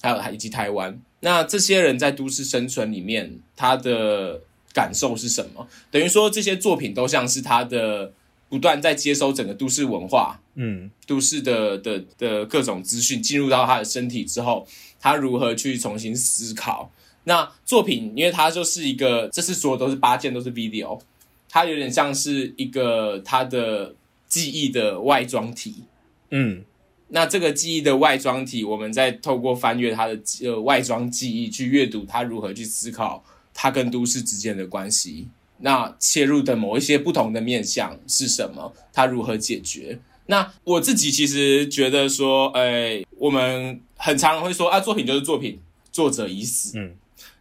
[0.00, 1.00] 还有还以及台湾。
[1.20, 4.42] 那这些人在都市生存里面，他的。
[4.72, 5.66] 感受是什么？
[5.90, 8.12] 等于说这些作品都像是他的
[8.48, 14.66] 不断在接收整个都市文化，嗯，都市的的的各种资讯进入到他的身体之后，
[15.00, 16.90] 他如何去重新思考？
[17.24, 21.00] 那作品，因为它就是一个，这次所有都是八件都是 video，
[21.48, 23.94] 它有点像是一个他的
[24.26, 25.84] 记忆的外装体，
[26.30, 26.64] 嗯，
[27.08, 33.24] 那这个记忆的外装体，我们再透过翻阅他的呃外装记忆去阅读他如何去思考。
[33.54, 38.72] 它跟都市之间的关系，那切入的某一些不同的面向是什么？
[38.92, 39.98] 它如何解决？
[40.26, 45.60] 那我自己其实觉得说，哎、欸，我们很常会说啊，作品就是作品，
[45.90, 46.78] 作者已死。
[46.78, 46.94] 嗯，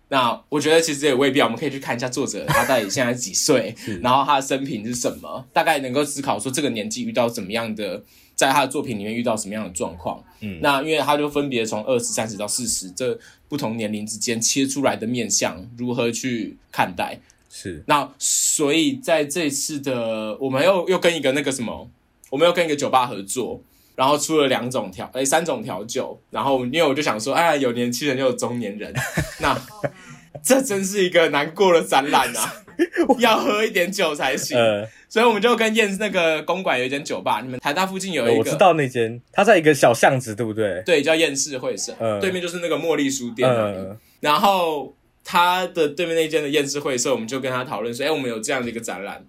[0.09, 8.03] 那我觉得其实也未必，我们可以去看一下作者他到底现在几岁， 然后他的生平是什么，大概能够思考说这个年纪遇到怎么样的。
[8.41, 10.19] 在他的作品里面遇到什么样的状况？
[10.39, 13.15] 嗯，那因为他就分别从二十、三十到四十这
[13.47, 17.19] 不同年龄之间切出来的面相，如何去看待？
[17.51, 21.87] 是那所以在这次的我们又又跟一个那个什么，
[22.31, 23.61] 我们又跟一个酒吧合作，
[23.95, 28.91] 然后出了两种调哎三种调酒，然后因为我就想说，哎，有年轻人又有中年人，
[29.39, 29.55] 那
[30.43, 32.53] 这真是一个难过的展览啊！
[33.19, 34.57] 要喝一点酒才行。
[34.57, 34.87] 呃。
[35.09, 40.81] 所以我们就跟燕那个公馆有一间酒吧，你们台大附近有一个，我知道那间，它在一个小巷子，对不对？
[40.85, 43.49] 对，叫燕市会社，呃、对面就是那个茉莉书店
[44.21, 49.21] 然后他的对面那间的燕市会社，我们就跟他讨论说，哎，我们有这样的一个展览，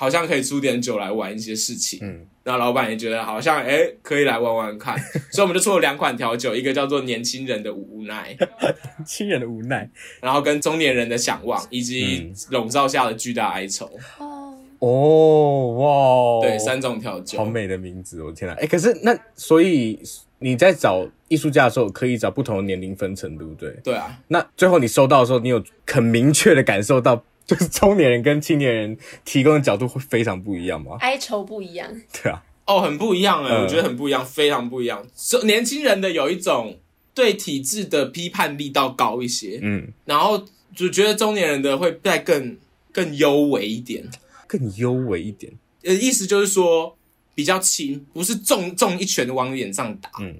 [0.00, 1.98] 好像可以出点酒来玩一些事情。
[2.02, 4.96] 嗯，那老板也觉得好像，哎，可以来玩玩看。
[5.32, 13.90] 所以我们就出了两款调酒，一个叫做年轻人的无奈， 年轻人的无奈，然后跟中年人的想望，以及笼罩下的巨大哀愁。
[14.20, 18.54] 嗯哦，哇，对，三种调酒，好美的名字，我天哪！
[18.62, 19.98] 哎，可是那所以
[20.38, 23.70] 你在找艺术家的时候，可以找不同的年龄分层，对不对？
[23.82, 24.16] 对啊。
[24.28, 30.98] 那最后你收到的时候，你有很明确的感受到，就是中年人跟青年人提供的角度会非常不一样吗？
[31.00, 31.90] 哀愁不一样。
[32.22, 32.44] 对啊。
[32.66, 35.04] 哦，很不一样哎，我觉得很不一样，非常不一样。
[35.44, 36.78] 年轻人的有一种
[37.14, 40.44] 对体制的批判力道高一些，嗯，然后
[40.76, 42.58] 就觉得中年人的会再更
[42.92, 44.04] 更幽微一点。
[44.46, 46.96] 更幽微一点，呃，意思就是说
[47.34, 50.36] 比较轻，不是重重一拳往脸上打，嗯，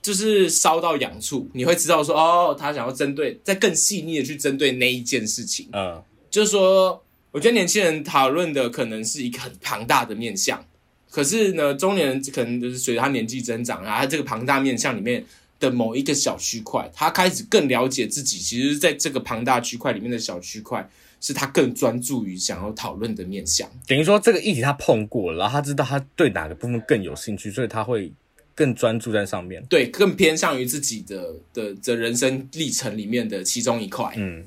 [0.00, 10.64] 就是烧到痒处，你会知道说，哦，他想要针对，再更细腻的去针对那一件事情，嗯，就是说，我觉得年轻人讨论的可能是一个很庞大的面向，
[11.08, 15.24] 可是呢，中年人可能就是随着他年纪增长，然后他这个庞大面向里面
[15.60, 20.90] 的某一个小区块，他开始更了解自己，其实在这个庞大区块里面的小区块。
[21.24, 28.12] 是他更专注于想要讨论的面向，等于说这个议题他碰过了，然后他知道他对哪个部分更有兴趣，所以他会
[28.56, 34.12] 更专注在上面，对，更偏向于自己的的的人生历程里面的其中一块。
[34.16, 34.44] 嗯，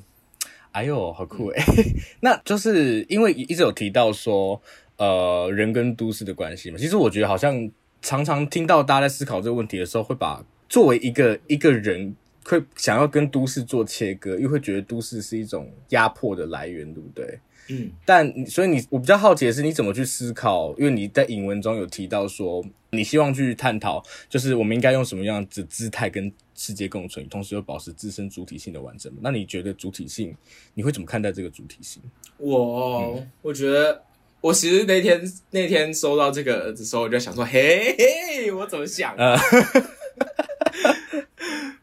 [0.76, 1.64] 哎呦，好酷哎！
[1.78, 1.84] 嗯、
[2.20, 4.60] 那就是因为一直有提到说，
[4.98, 6.76] 呃，人跟都市的关系嘛。
[6.76, 7.70] 其实我觉得好像
[8.02, 12.14] 常常听到大家在思考这个问题的时候，会把作为一个一个人。
[12.48, 17.40] 会想要跟都市做切割，又会觉得都市是一种压迫的来源，对不对？
[17.68, 17.90] 嗯。
[18.04, 20.74] 但所以你，我比较好奇的是，你怎么去思考？
[20.78, 29.12] 因为你在引文中有提到说，你希望去探讨，就是我们应该用什么样子姿态跟世界共存，同时又保持自身主体性的完整。
[29.20, 30.34] 那你觉得主体性，
[30.74, 32.02] 你会怎么看待这个主体性？
[32.38, 34.02] 我、嗯、我觉得，
[34.40, 39.14] 我其实那天那天收到这个的时候，我就想说，嘿嘿，我怎么想？
[39.16, 39.36] 呃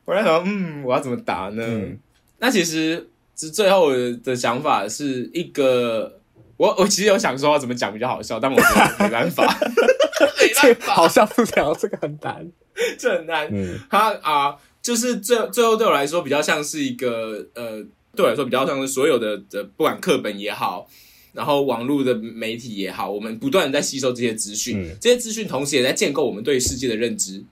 [0.05, 1.63] 我在想，嗯，我要怎么答呢？
[1.65, 1.97] 嗯、
[2.39, 3.07] 那其实，
[3.43, 3.91] 是最后
[4.23, 6.19] 的想法是一个，
[6.55, 9.43] 我我其实有想说要怎么讲比较好笑，但我觉得没办法，
[10.39, 12.49] 没办法，好笑不了，这个很难，
[12.97, 13.49] 这很难。
[13.51, 17.83] 嗯，他啊，就是最最后对我来说，比较像是一个呃，
[18.15, 20.87] 对我来说比较像是所有的的，不管课本也好，
[21.33, 27.43] 然后网络的媒体也好，我们不断的在吸收这些资讯，嗯、这些资讯同时也在建构我们对世界的认知。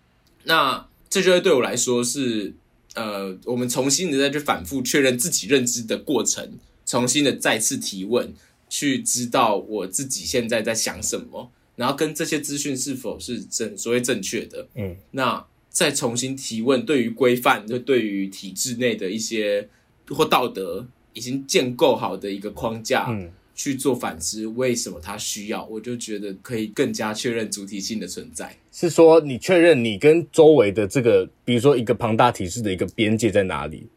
[0.46, 2.54] 那这就会对我来说是，
[2.96, 6.52] 呃，我们重新的再去反复确认自己认知的过程，
[6.86, 8.34] 重新的再次提问，
[8.70, 19.70] 去知道我自己现在在想什么，然后跟这些资讯是否是正所谓正确的，嗯，那再重新提问，对于规范，就对于体制内的一些
[20.10, 23.32] 或道德已经建构好的一个框架，嗯，
[23.64, 28.58] 去做反思，为什么他需要，我就觉得可以更加确认主体性的存在。
[28.72, 33.88] 是说你确认你跟周围的这个，比如说一个庞大体制的一个边界在哪里，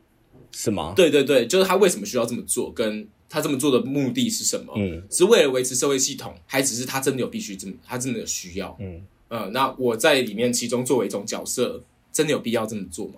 [0.52, 0.92] 是吗？
[0.94, 4.74] 对对对，就是他为什么需要这么做，跟他这么做的目的是什么？
[4.76, 8.76] 嗯，是为了维持社会系统，还只是他真的有必须这么，他真的有需要？
[8.78, 13.14] 嗯呃，那我在里面其中作为一种角色，真的有必要这么做吗？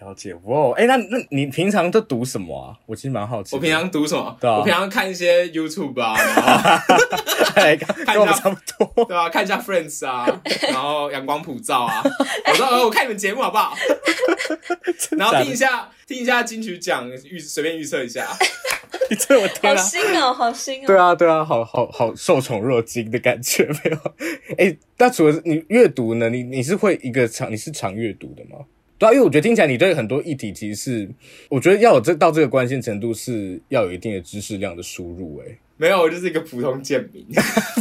[0.00, 2.72] 了解哇，哎、欸，那那你平常都读什么啊？
[2.86, 3.54] 我其实蛮好奇。
[3.54, 4.34] 我平常读什么？
[4.40, 9.28] 对啊，我平常看一些 YouTube 啊， 然后看一下差不多，对吧、啊？
[9.28, 10.26] 看一下 Friends 啊，
[10.72, 12.02] 然后阳光普照啊。
[12.48, 13.76] 我说，我看你们节目好不好？
[15.18, 18.26] 然后听一下，听一下金曲奖预，随便预测一下。
[19.10, 19.76] 你这我天啊！
[19.76, 20.86] 好新哦，好新哦。
[20.86, 23.96] 对啊，对啊，好好好受宠若惊的感觉没有？
[24.56, 26.30] 哎、欸，那除了你阅读呢？
[26.30, 28.64] 你你是会一个长，你是常阅读的吗？
[29.00, 31.10] 对啊，因为我觉得听起来你对很多议题其实是，
[31.48, 35.42] 我觉得要有这到这个关心程度是要有一定的知识量的输入。
[35.44, 37.24] 哎， 没有，我就是一个普通贱民，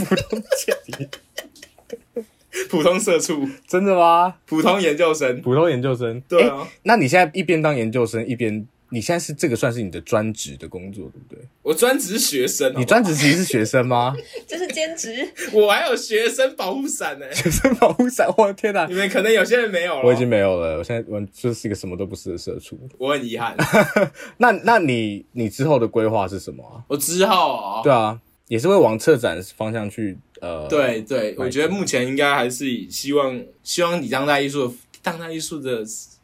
[0.07, 2.25] 普通贱民，
[2.69, 4.37] 普通社畜，真的吗？
[4.45, 6.65] 普通研究生，普通研究生，对啊。
[6.83, 8.65] 那你现在一边当研究生一边。
[8.89, 11.39] 你现在是这个算是你的专职的工作，对不对？
[11.61, 14.15] 我专职是学生好好，你专职其实是学生吗？
[14.47, 15.31] 这是兼职。
[15.53, 18.85] 我还有学生保护伞呢，学生保护伞，我的天哪！
[18.87, 20.77] 你们可能有些人没有了，我已经没有了。
[20.77, 23.55] 我现在我就是一个什么都不是的社畜，我很遗憾。
[24.37, 26.83] 那那你你之后的规划是什么啊？
[26.87, 30.17] 我之后哦，对啊，也是会往策展方向去。
[30.41, 34.73] 呃，对对，我觉得目前应该还是以希望希望你当代艺术
[35.03, 35.83] 当代艺术的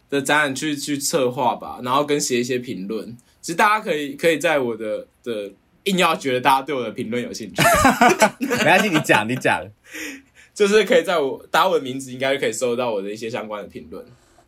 [0.10, 3.16] 的展览去去策划吧，然后跟写一些评论。
[3.42, 5.52] 其实大家可以可以在我的的
[5.84, 7.62] 硬要觉得大家对我的评论有兴趣，
[8.40, 9.64] 没关系，你讲你讲，
[10.54, 14.04] 就是可以在我打我的名字，应该可以收到我的一些相关的评论。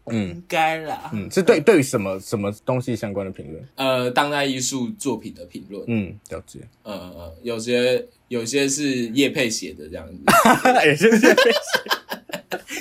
[0.09, 1.11] 嗯，应该啦。
[1.13, 3.67] 嗯，是对对于什么什么东西相关的评论？
[3.75, 5.83] 呃，当代艺术作品的评论。
[5.87, 6.59] 嗯，了解。
[6.83, 10.23] 呃呃，有些有些是叶佩写的这样子，
[10.87, 11.96] 有些是叶佩写，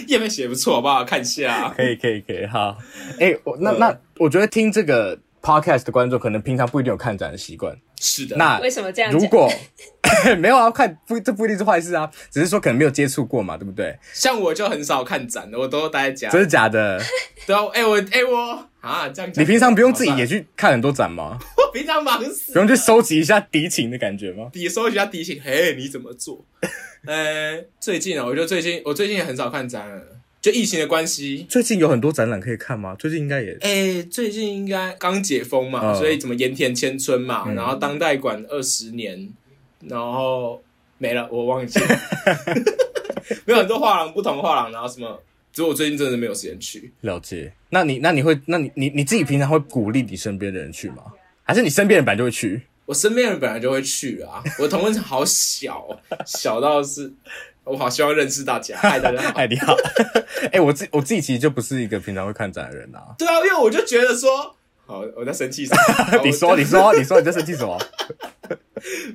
[0.09, 1.05] 业配写不错，好不好？
[1.05, 2.77] 看一下，可以可以可以，好。
[3.19, 5.19] 哎、欸，我那那我觉得听这个。
[5.43, 8.35] Podcast 的观众可能平常不一定有看展的习惯，是的。
[8.35, 9.13] 那为什么这样？
[9.13, 9.49] 如果
[10.39, 13.97] 没有啊，看不这不一定是坏事啊，只是说可能没有接触过嘛，对不对？
[14.13, 16.31] 像我就很少看展的，我都待在家。
[16.31, 17.01] 真的假的？
[17.47, 19.43] 对啊，哎、欸、我哎、欸、我啊这样讲。
[19.43, 21.39] 你平常不用自己也去看很多展吗？
[21.57, 24.51] 我平常忙死，不用去收集一下敌情的感觉吗？
[24.55, 26.45] 你收集一下敌情，嘿，你怎么做？
[27.07, 30.03] 呃，最近啊，我觉得最近我最近也很少看展了。
[30.41, 32.95] 就疫情的关系，最近有很多展览可以看吗？
[32.97, 39.29] 最近应该也，哎、欸，最近应该刚解封嘛，哦、所以怎么盐田千春嘛，嗯、然后当代馆二十年，
[39.89, 40.63] 然后
[40.99, 41.87] 没了，我忘记了，
[43.45, 45.21] 没有很多画廊，不同画廊，然后什么，
[45.57, 47.51] 只有我最近真的没有时间去了解。
[47.71, 50.97] 那你，那你会，那你，你你自己平常会鼓励你身边的人去吗？
[51.45, 52.61] 还是你身边人本来就会去？
[52.85, 55.89] 我身边人本来就会去啊，我的同温层好小，
[56.27, 57.11] 小到是。
[57.65, 59.75] 我好希望认识大家，嗨大家好，嗨 你好。
[60.45, 63.15] 哎、欸，我自我自己其实就不是一个平常会看展的人啊。
[63.17, 66.21] 对啊，因为我就觉得说，好，我在生气什么？
[66.23, 67.81] 你说，你说，你说你在生气什么？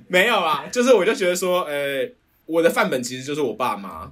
[0.08, 2.16] 没有啊，就是我就觉得说，呃、欸，
[2.48, 4.12] 我的范本其实就是我爸妈。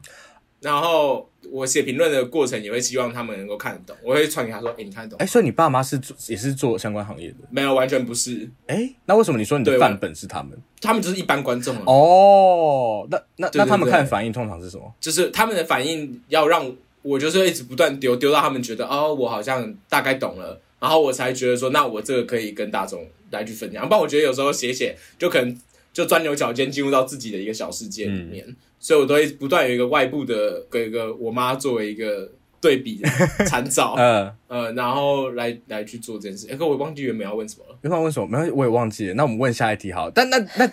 [0.61, 7.35] 然后我写评论的过程也会希望他们能够看得懂，我会传给他说：“哎，你看得懂？”哎，所以你爸妈是做也是做相关行业的？
[7.49, 8.49] 没有，完全不是。
[8.67, 10.57] 哎，那为什么你说你的范本是他们？
[10.81, 13.07] 他们就是一般观众哦。
[13.09, 14.93] 那那那他们看反应通常是什么？
[14.99, 16.69] 就是他们的反应要让
[17.01, 23.87] 我就是一直不断丢丢到他们觉得哦，我好像大概懂了，然后我才觉得说，那我这个可以跟大众来去分享。
[23.87, 25.57] 不然我觉得有时候写写就可能
[25.93, 28.43] 就钻牛角尖，进入到自己的一个小世界里面。
[28.45, 33.01] 嗯所以，我都会不断有一个外部的，跟一个我妈作为一个对比
[33.45, 36.47] 参照， 嗯呃，然后来来去做这件事。
[36.49, 37.77] 哎，可我忘记原本要问什么了。
[37.81, 38.25] 原本问什么？
[38.27, 39.13] 没关系，我也忘记了。
[39.13, 40.09] 那我们问下一题好。
[40.09, 40.69] 但那那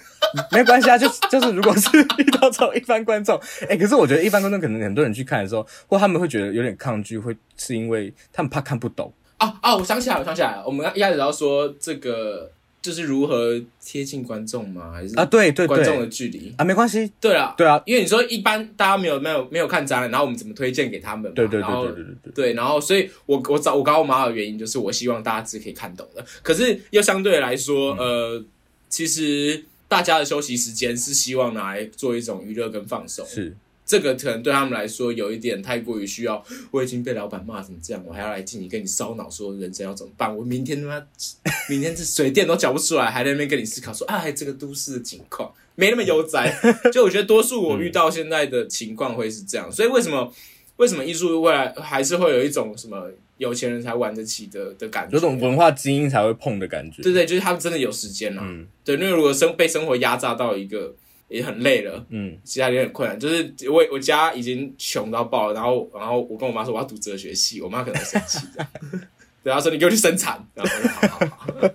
[0.52, 3.38] 没关系啊，就是就是如果是遇到这种一般观众，
[3.68, 9.12] 哎，可是我觉得一般观众可能很多人去看的时候，或他们会觉得有点抗拒，会是因为他们怕看不懂。
[9.38, 9.76] 啊啊！
[9.76, 12.50] 我想起来，我想起来了，我们一开始要说这个。
[12.86, 14.92] 就是如何贴近观众吗？
[14.92, 17.10] 还是啊，对对对，观众的距离啊，没关系。
[17.20, 21.34] 对啊，对啊，因为你说一般大家没有没有没有看展览，然后我们怎么推荐给他们？
[21.34, 22.52] 对对对对对对对。
[22.52, 28.40] 然后所以我我找我搞我妈的原因就是我希望大家是可以看懂的，可是又相对来说，呃，
[28.88, 33.26] 其实大家的休息时间是希望拿来做一种娱乐跟放松。
[33.26, 33.52] 是。
[33.86, 36.44] 这个可能对他们来说有一点太过于需要。
[36.72, 40.36] 我已经被老板骂成这样，我还要来进你跟你烧脑，说人生要怎么办？
[40.36, 41.06] 我明天他妈，
[41.70, 46.52] 明天这水电都缴不出来，还在那边跟你思考说，哎，这个都市的情况没那么悠哉。
[46.92, 50.32] 就我觉得多数我遇到现在的情况会是这样，所以为什么
[50.76, 53.08] 为什么艺术未来还是会有一种什么
[53.38, 57.02] 有钱人才玩得起的的感觉，有种文化精英才会碰的感觉。
[57.02, 58.42] 对对，就是他们真的有时间了。
[58.44, 60.94] 嗯，对，因为如果生被生活压榨到一个
[61.28, 63.18] 也很累了，嗯，其他也很困难。
[63.18, 68.68] 就是我我家已经穷到爆了，然后然后我跟我妈说我要读哲学系，我妈可能生气这样，
[69.42, 71.70] 对，她说你给我去生产，然后我说好好好。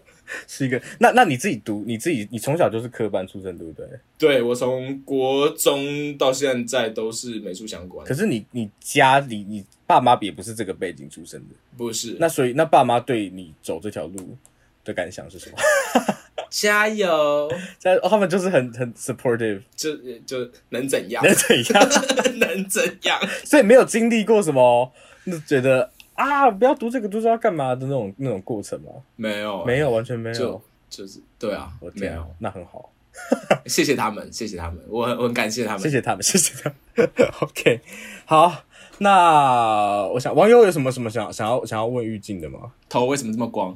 [0.47, 3.85] 是一个，那那你自己读，你自己你从小就是科班出身，对不对？
[4.17, 8.07] 对，我从国中到现在都是美术相关。
[8.07, 12.15] 可是你你家里你爸妈也不是这个背景出身的，不是。
[12.17, 14.37] 那所以那爸妈对你走这条路
[14.85, 15.57] 的感想是什么？
[16.51, 17.51] 加油！
[17.79, 17.99] 加油！
[18.07, 19.95] 他们就是很很 supportive，就
[20.27, 21.23] 就能怎样？
[21.25, 21.89] 能怎样？
[22.37, 23.19] 能怎样？
[23.43, 24.91] 所以没有经历过什么，
[25.25, 25.89] 就觉得。
[26.13, 26.51] 啊！
[26.51, 28.91] 不要读这个，读这要干嘛的那种那种过程吗？
[29.15, 30.35] 没有，没有，完全没有。
[30.35, 32.91] 就就是对啊，我没有，那很好。
[33.65, 37.09] 谢谢他们，谢谢他们，我很我很感谢他们，谢谢他们，谢谢他们。
[37.41, 37.79] OK，
[38.25, 38.63] 好，
[38.99, 42.71] 那我想网友有什么什么想想要想要问玉静的吗？
[42.87, 43.75] 头为什么这么光？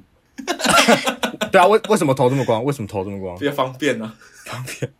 [1.55, 2.61] 对啊，为为什么头这么光？
[2.65, 3.37] 为什么头这么光？
[3.39, 4.11] 比较方便呢、啊，
[4.43, 4.91] 方便。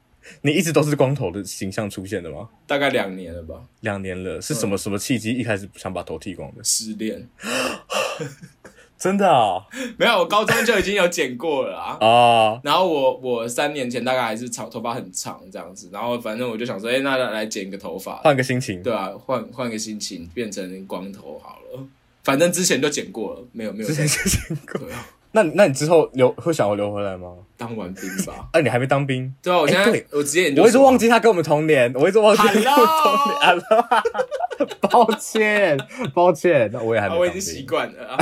[0.42, 2.48] 你一直都是光头的形象出现的吗？
[2.66, 3.56] 大概两年了吧。
[3.82, 5.32] 两年了，是什么、嗯、什么契机？
[5.32, 6.64] 一开始想把头剃光的？
[6.64, 7.28] 失恋，
[8.98, 9.64] 真的啊、哦？
[9.98, 11.98] 没有，我高中就已经有剪过了啊。
[12.00, 12.62] 哦。
[12.64, 18.82] 然后我我三年前大概还是长头发很长这样子，然后反正我就想说，哎、欸，那来剪个头发，换个心情。
[18.82, 21.84] 对啊，换换个心情，变成光头好了。
[22.24, 23.88] 反正之前就剪过了，没有没有。
[23.88, 24.80] 之前就剪过。
[24.80, 25.06] 对啊。
[25.36, 27.34] 那那你之后留会想要留回来吗？
[27.58, 28.48] 当完兵吧。
[28.54, 29.34] 哎，你还没当兵？
[29.44, 33.62] 对啊，我现在我直接我一直忘记他跟我们同年，我一直忘记他跟我们同年。
[34.80, 35.78] 抱歉，
[36.14, 37.18] 抱歉，那我也还没。
[37.18, 38.18] 我已经习惯了。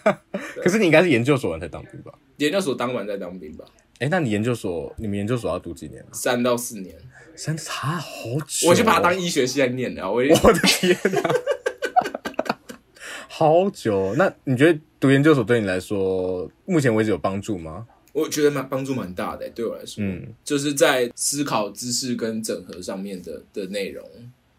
[0.62, 2.10] 可是你应该是研究所完才当兵吧？
[2.38, 3.66] 研究所当完再当兵吧？
[3.98, 6.02] 哎，那你研究所你们研究所要读几年？
[6.12, 6.96] 三到四年。
[7.36, 8.08] 三差好
[8.46, 8.70] 久。
[8.70, 10.10] 我就把它当医学系在念了。
[10.10, 11.20] 我的天哪！
[13.28, 17.86] 好久，那你觉得读研究所对你来说，目前为止有帮助吗？
[18.12, 24.08] 我觉得蛮帮助蛮大的，对我来说，嗯，就是在思考知识跟整合上面的的内容，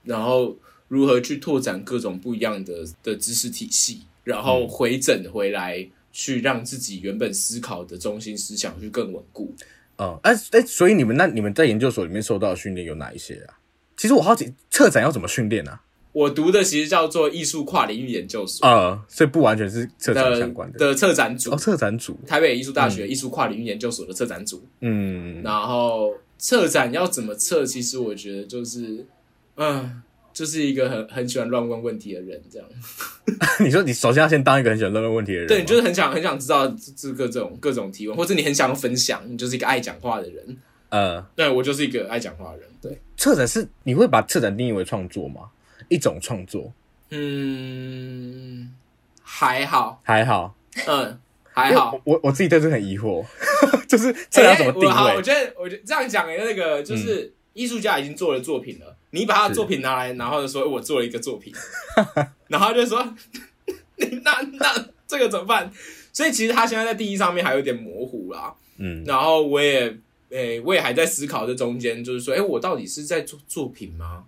[0.03, 0.55] 然后
[0.89, 9.53] 如何去拓展各种不一样的的知识体系，然后回整回来，去让自己原本思考的中心思想去更稳固。
[9.97, 13.57] 嗯，哎哎，所以你们那你们在研究所里面受到的训练有哪一些啊？
[13.95, 15.81] 其实我好奇，策展要怎么训练啊？
[16.15, 27.65] 我读的其实叫做艺术跨领域研究所，呃，所以不完全是策展相关的的策展组哦，策展组，台北艺术大学艺术跨领域研究所的策展组，嗯，然后策展要怎么策？
[27.65, 29.05] 其实我觉得就是，
[29.57, 30.01] 嗯，
[30.31, 32.67] 就是一个很很喜欢乱问问题的人，这样。
[33.59, 40.57] 你说你首先要先当一个很喜欢乱问问题的人，对，你就是很想很想知道这个这种各种提问，或者你很想分享，你就是一个爱讲话的人，
[40.87, 42.69] 呃，对，我就是一个爱讲话的人。
[42.81, 45.41] 对，策展是你会把策展定义为创作吗？
[45.89, 46.71] 一种创作，
[47.09, 48.73] 嗯，
[49.21, 50.55] 还好，还好，
[50.87, 51.19] 嗯，
[51.53, 51.99] 还好。
[52.03, 53.25] 我我自己对这很疑惑，
[53.87, 54.89] 就是这要怎么定位？
[54.89, 61.53] 欸、我，我觉得，我觉得这样讲的那个就是艺术家已经做了作品了，嗯、你把他的作品拿来，然后就说我做了一个作品，
[62.49, 63.15] 然后就说
[63.97, 65.71] 你那那这个怎么办？
[66.11, 69.81] 所以其实他现在在定义上面还有点模糊啦，嗯，然后我也，
[70.29, 74.23] 诶、欸，我也还在思考这中间，就是说，诶、欸，我到底是在做作品吗？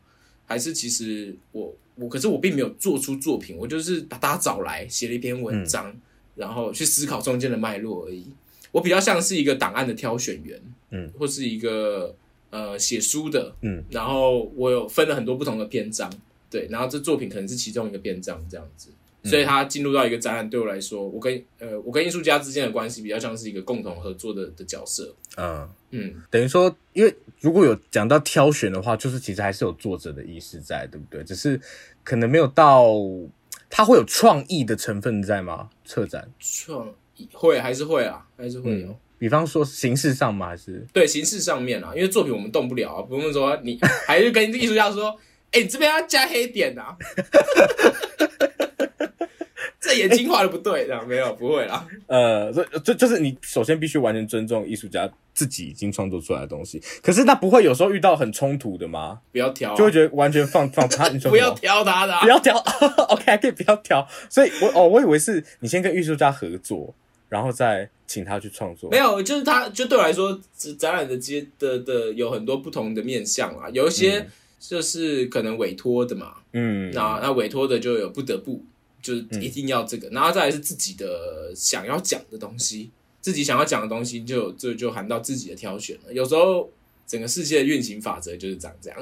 [0.48, 6.02] 还是其实我我可是我并没有做出作品，我就是把大家找来写了一篇文章，嗯、
[6.36, 8.26] 然后去思考中间的脉络而已。
[8.72, 10.60] 我比较像是一个档案的挑选员，
[10.92, 12.16] 嗯，或是一个
[12.50, 16.12] 呃写书的，嗯，然后我有分了很多不同的篇章，
[16.50, 18.90] 对，然后这作品可能是其中一个篇章这样子。
[19.24, 25.14] 所以他进入到一个展览，对我来说，我跟呃，我跟艺术家之间的关系比较像是一个共同合作的的角色。
[25.36, 31.24] 嗯嗯，等于说，因为如果有讲到挑选的话，就是其实还是有作者的意识在，对不对？
[31.24, 31.60] 只是
[32.04, 32.94] 可能没有到，
[33.70, 35.70] 它会有创意的成分在吗？
[35.86, 38.88] 策展创意会还是会啊，还是会有。
[38.88, 40.48] 嗯，比方说形式上吗？
[40.48, 41.92] 还是对形式上面啊？
[41.96, 45.10] 因为作品我们动不了啊，不用说你还是跟艺术家说，
[45.52, 46.98] 哎、欸，你这边要加黑点啊。
[49.98, 51.86] 这眼睛画的不对，这样没有不会啦。
[52.08, 56.82] 呃，就就就是你首先必须完全尊重艺术家自己已经创作出来的东西。
[57.02, 59.20] 可是那不会有时候遇到很冲突的吗？
[59.32, 61.10] 不要挑，就会觉得完全放放 他。
[61.10, 62.58] 你说不要挑他的，不要挑。
[63.10, 64.08] OK，可以不要挑。
[64.30, 66.94] 所以我哦，我以为是你先跟艺术家合作，
[67.30, 68.90] 然后再请他去创作。
[68.90, 70.40] 没有，就是他就对我来说，
[70.78, 74.26] 展览的接的的有很多不同的面向啊，有一些
[74.60, 78.64] 就是可能委托的嘛，嗯，那那委托的就有不得不。
[79.02, 82.90] 就是一定要这个，嗯、然后再来是自己的想要讲的东西，
[83.22, 86.14] 自己想要讲的东西就就就含到自己的挑选了。
[86.14, 86.70] 有时候
[87.06, 89.00] 整个世界的运行法则就是长这样。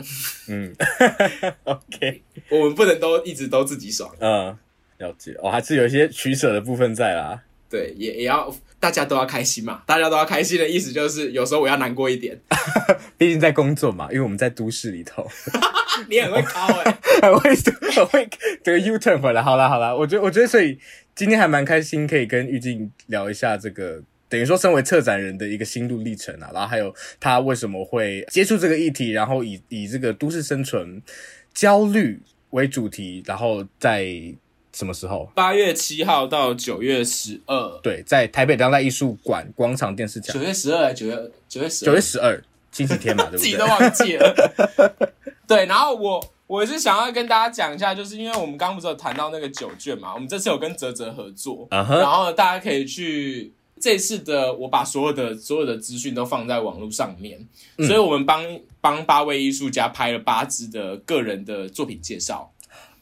[0.47, 0.75] 嗯，
[1.63, 4.13] OK，我们不能都一直都自己爽。
[4.19, 4.55] 嗯，
[4.99, 5.35] 了解。
[5.41, 7.43] 哦、还是有一些取舍的部分在啦。
[7.67, 9.81] 对，也也要大家都要开心嘛。
[9.87, 12.39] 大家都要开心的意思就是，有时候我要难过一点。
[13.17, 15.27] 毕竟在工作嘛，因为我们在都市里头。
[16.09, 17.55] 你很会考 哎、欸，很会
[17.95, 18.29] 很会
[18.63, 19.41] 这个 U turn 回来。
[19.41, 20.77] 好啦好啦，我觉得我觉得所以
[21.15, 24.01] 今天还蛮开心，可以跟玉静聊一下这个。
[24.27, 30.99] 等于说，身为策展人的一个心路历程啊，然后还有他为什么会接触这个议题，然后以以这个都市生存
[31.53, 32.19] 焦虑
[32.49, 34.03] 为主题，然后在
[34.73, 35.31] 什么时候？
[35.35, 40.33] 八月七号到九月十二，对，在台北当代艺术馆广场电视墙。
[40.33, 41.15] 九月十二，九月
[41.47, 43.39] 九月十，九月十二，星期天嘛，对不对？
[43.45, 44.35] 自己都忘记了。
[45.47, 51.99] 对，然后我我是想要跟大家讲一下，就是因为我们刚刚不是有谈到那个九卷嘛，我们这次有跟泽泽合作，uh huh.
[51.99, 53.53] 然后大家可以去。
[53.77, 57.45] 这次的我把所有的所有的资讯都放在网络上面，
[57.77, 58.41] 嗯、所以我们帮
[58.79, 62.49] 帮八位艺术家拍了八支的个人的作品介绍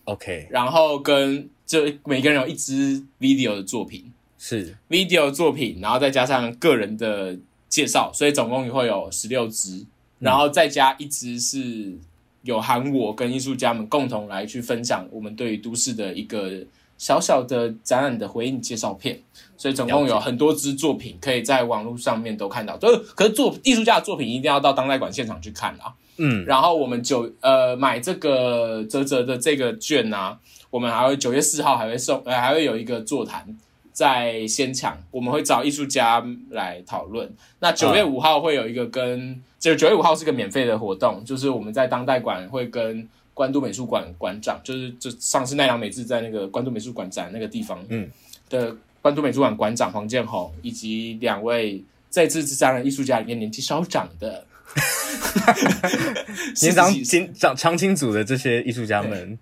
[0.06, 7.38] ，OK，然后跟就每个人有一支 video 的作品，是 video 作品，然后再加上个人的
[7.70, 9.86] 介绍，所以总共会有十六支，
[10.18, 11.96] 然后再加一支是
[12.44, 16.52] 有喊我跟艺术家们共同来去分享我们对于都市的一个。
[16.96, 19.20] 小小的展览的回应介绍片，
[19.58, 22.78] 所以总共有很多支作品可以在网络上面都看到。
[22.78, 25.92] 就是，可是作艺术家的作品一定要到当代馆现场去看啊。
[26.18, 30.40] 嗯，然后我们九呃买这个泽泽的这个券呢、啊，
[30.70, 33.44] 我们还会九月四号还会送呃还会有一个座谈
[33.92, 37.30] 在先抢，我们会找艺术家来讨论。
[37.60, 39.42] 那九月五号会有一个跟
[39.72, 43.08] 就九月五号是个免费的活动，就是我们在当代馆会跟。
[43.36, 48.08] 关渡美术馆馆长就是就上次奈良美智在那个关渡美术馆展那个地方，嗯，
[48.48, 54.46] 的关渡美术馆馆长黄建宏，以及两位在这次展览艺术家里面年纪稍长的
[56.62, 59.40] 年长青长长青组的这些艺术家们，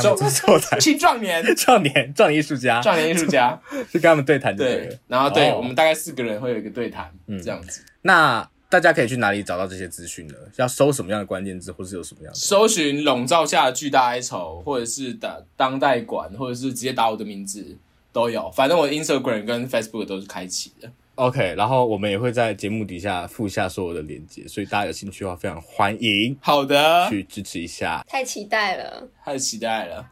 [0.00, 3.60] 做座谈青壮年 壮年壮年艺术家壮年艺术家，
[3.90, 8.48] 就 跟他们对谈对，然后对、哦、我们大概四个人会有一个对谈，嗯，这样子，那。
[8.72, 10.34] 大家可以去哪里找到这些资讯呢？
[10.56, 12.38] 要搜什么样的关键字，或是有什么样的？
[12.38, 17.76] 搜寻“笼罩下的巨大哀愁”，或者是打当代馆，或者是直接打我的名字
[18.14, 18.50] 都有。
[18.52, 20.90] 反正我的 Instagram 跟 Facebook 都是开启的。
[21.16, 26.34] OK，然后我们也会在节目底下附下所有的链接，所以大家有兴趣的话，非常欢迎。
[26.40, 28.02] 好的，去支持一下。
[28.08, 30.06] 太期待了，太期待了。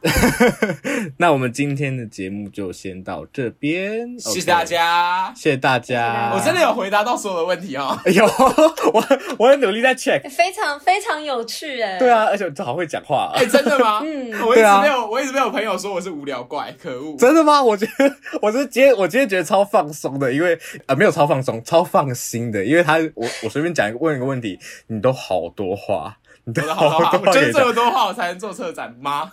[1.17, 6.33] 那我们今天的节目就先到这边，谢谢大家，谢谢大家。
[6.35, 7.99] 我真的有回答到所有的问题哦。
[8.05, 8.23] 有，
[8.93, 9.05] 我
[9.39, 11.99] 我很努力在 check，非常非常有趣哎。
[11.99, 13.33] 对啊，而且我好会讲话。
[13.35, 14.03] 哎，真的吗？
[14.05, 17.17] 嗯，我一直没有，我一直没有朋友说我是无聊怪，可恶。
[17.17, 17.63] 真的吗？
[17.63, 20.59] 我觉得我是今天我今天觉得超放松的，因为。
[20.91, 29.31] 啊，没有超放松，超放心的，因为他我我随便讲一个问一个问题，你都好多话，你都好多话，我觉得这么多话我才能做策展吗？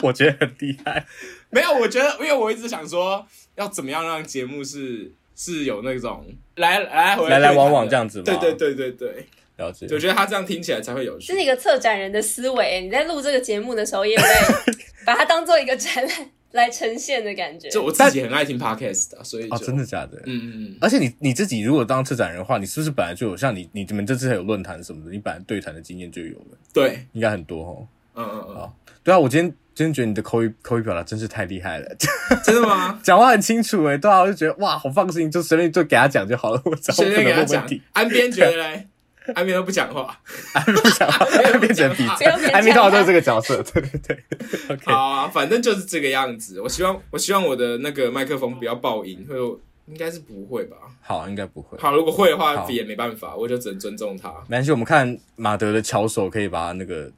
[0.00, 1.04] 我觉得很厉害，
[1.50, 3.26] 没有，我觉得因为我一直想说
[3.56, 6.24] 要怎么样让节目是是有那种
[6.54, 8.24] 来来回来来来往往这样子吗？
[8.24, 9.26] 对对对对对，
[9.56, 9.88] 了解。
[9.90, 12.82] 我觉得他这样听起来才会有趣，这是一个策展人的思维。
[12.82, 14.24] 你在录这个节目的时候，也会
[15.04, 16.30] 把它当做一个展览。
[16.52, 20.16] 来呈现的感觉，就我自己很爱听 podcast 的，所以哦，真的假的？
[20.26, 20.76] 嗯嗯嗯。
[20.80, 26.58] 而且你你自己如果当策展人的话，你是不是本来就有像你你们这次还有论坛什么的，你本来对谈的经验就有了？
[26.72, 27.88] 对，应该很多哦。
[28.14, 28.54] 嗯嗯嗯。
[28.54, 31.96] 好，对啊，我今天今天觉得你的口语口语表达真是太厉害了，
[32.44, 33.00] 真的吗？
[33.04, 37.66] 讲话很清楚诶，对啊，我就觉得哇，好放心，就随便就给他讲就好了，我随便给他讲。
[37.94, 38.86] 安边觉得嘞？
[39.34, 40.18] 安边都不讲话，
[40.54, 41.24] 安边不讲话，
[41.60, 44.18] 变成鼻子，安边通常都是这个角色，对对对。
[44.68, 44.90] Okay.
[44.92, 46.60] 好啊，反正就是这个样子。
[46.60, 49.36] 我希望，我希望我的那个麦克风不要爆音，会
[49.86, 50.76] 应该是不会吧？
[51.02, 51.76] 好，应该不会。
[51.78, 54.28] 好，如果会的话，也没办法，我就只能尊重他。
[54.48, 57.10] 没关系，我们看马德的巧手可以把那个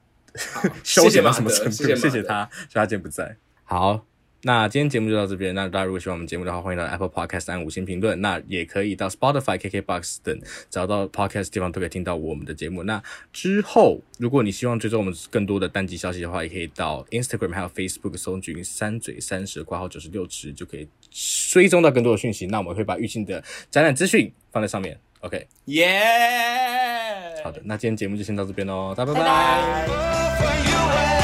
[0.82, 1.84] 修剪到什么程度？
[1.94, 3.36] 谢谢他，虽然他今天不在。
[3.64, 4.04] 好。
[4.46, 5.54] 那今天节目就到这边。
[5.54, 8.20] 那大家如果喜欢我们节目的话，欢迎到 Apple Podcast 按五星评论。
[8.20, 10.38] 那也可以到 Spotify、KKBox 等
[10.68, 12.82] 找到 Podcast 地方都可以听到我们的节目。
[12.82, 22.46] 那之后，如果你希望追踪我们更多的单集消息的话，也可以到 Instagram 还有 Facebook 搜寻三嘴三舌挂号九十六尺，就可以追踪到更多的讯息。
[22.46, 24.98] 那我们会把预定的展览资讯放在上面。
[25.20, 27.42] OK，耶 Yeah！
[27.42, 29.86] 好的，那今天节目就先到这边喽，大家拜拜。
[29.86, 31.23] 拜拜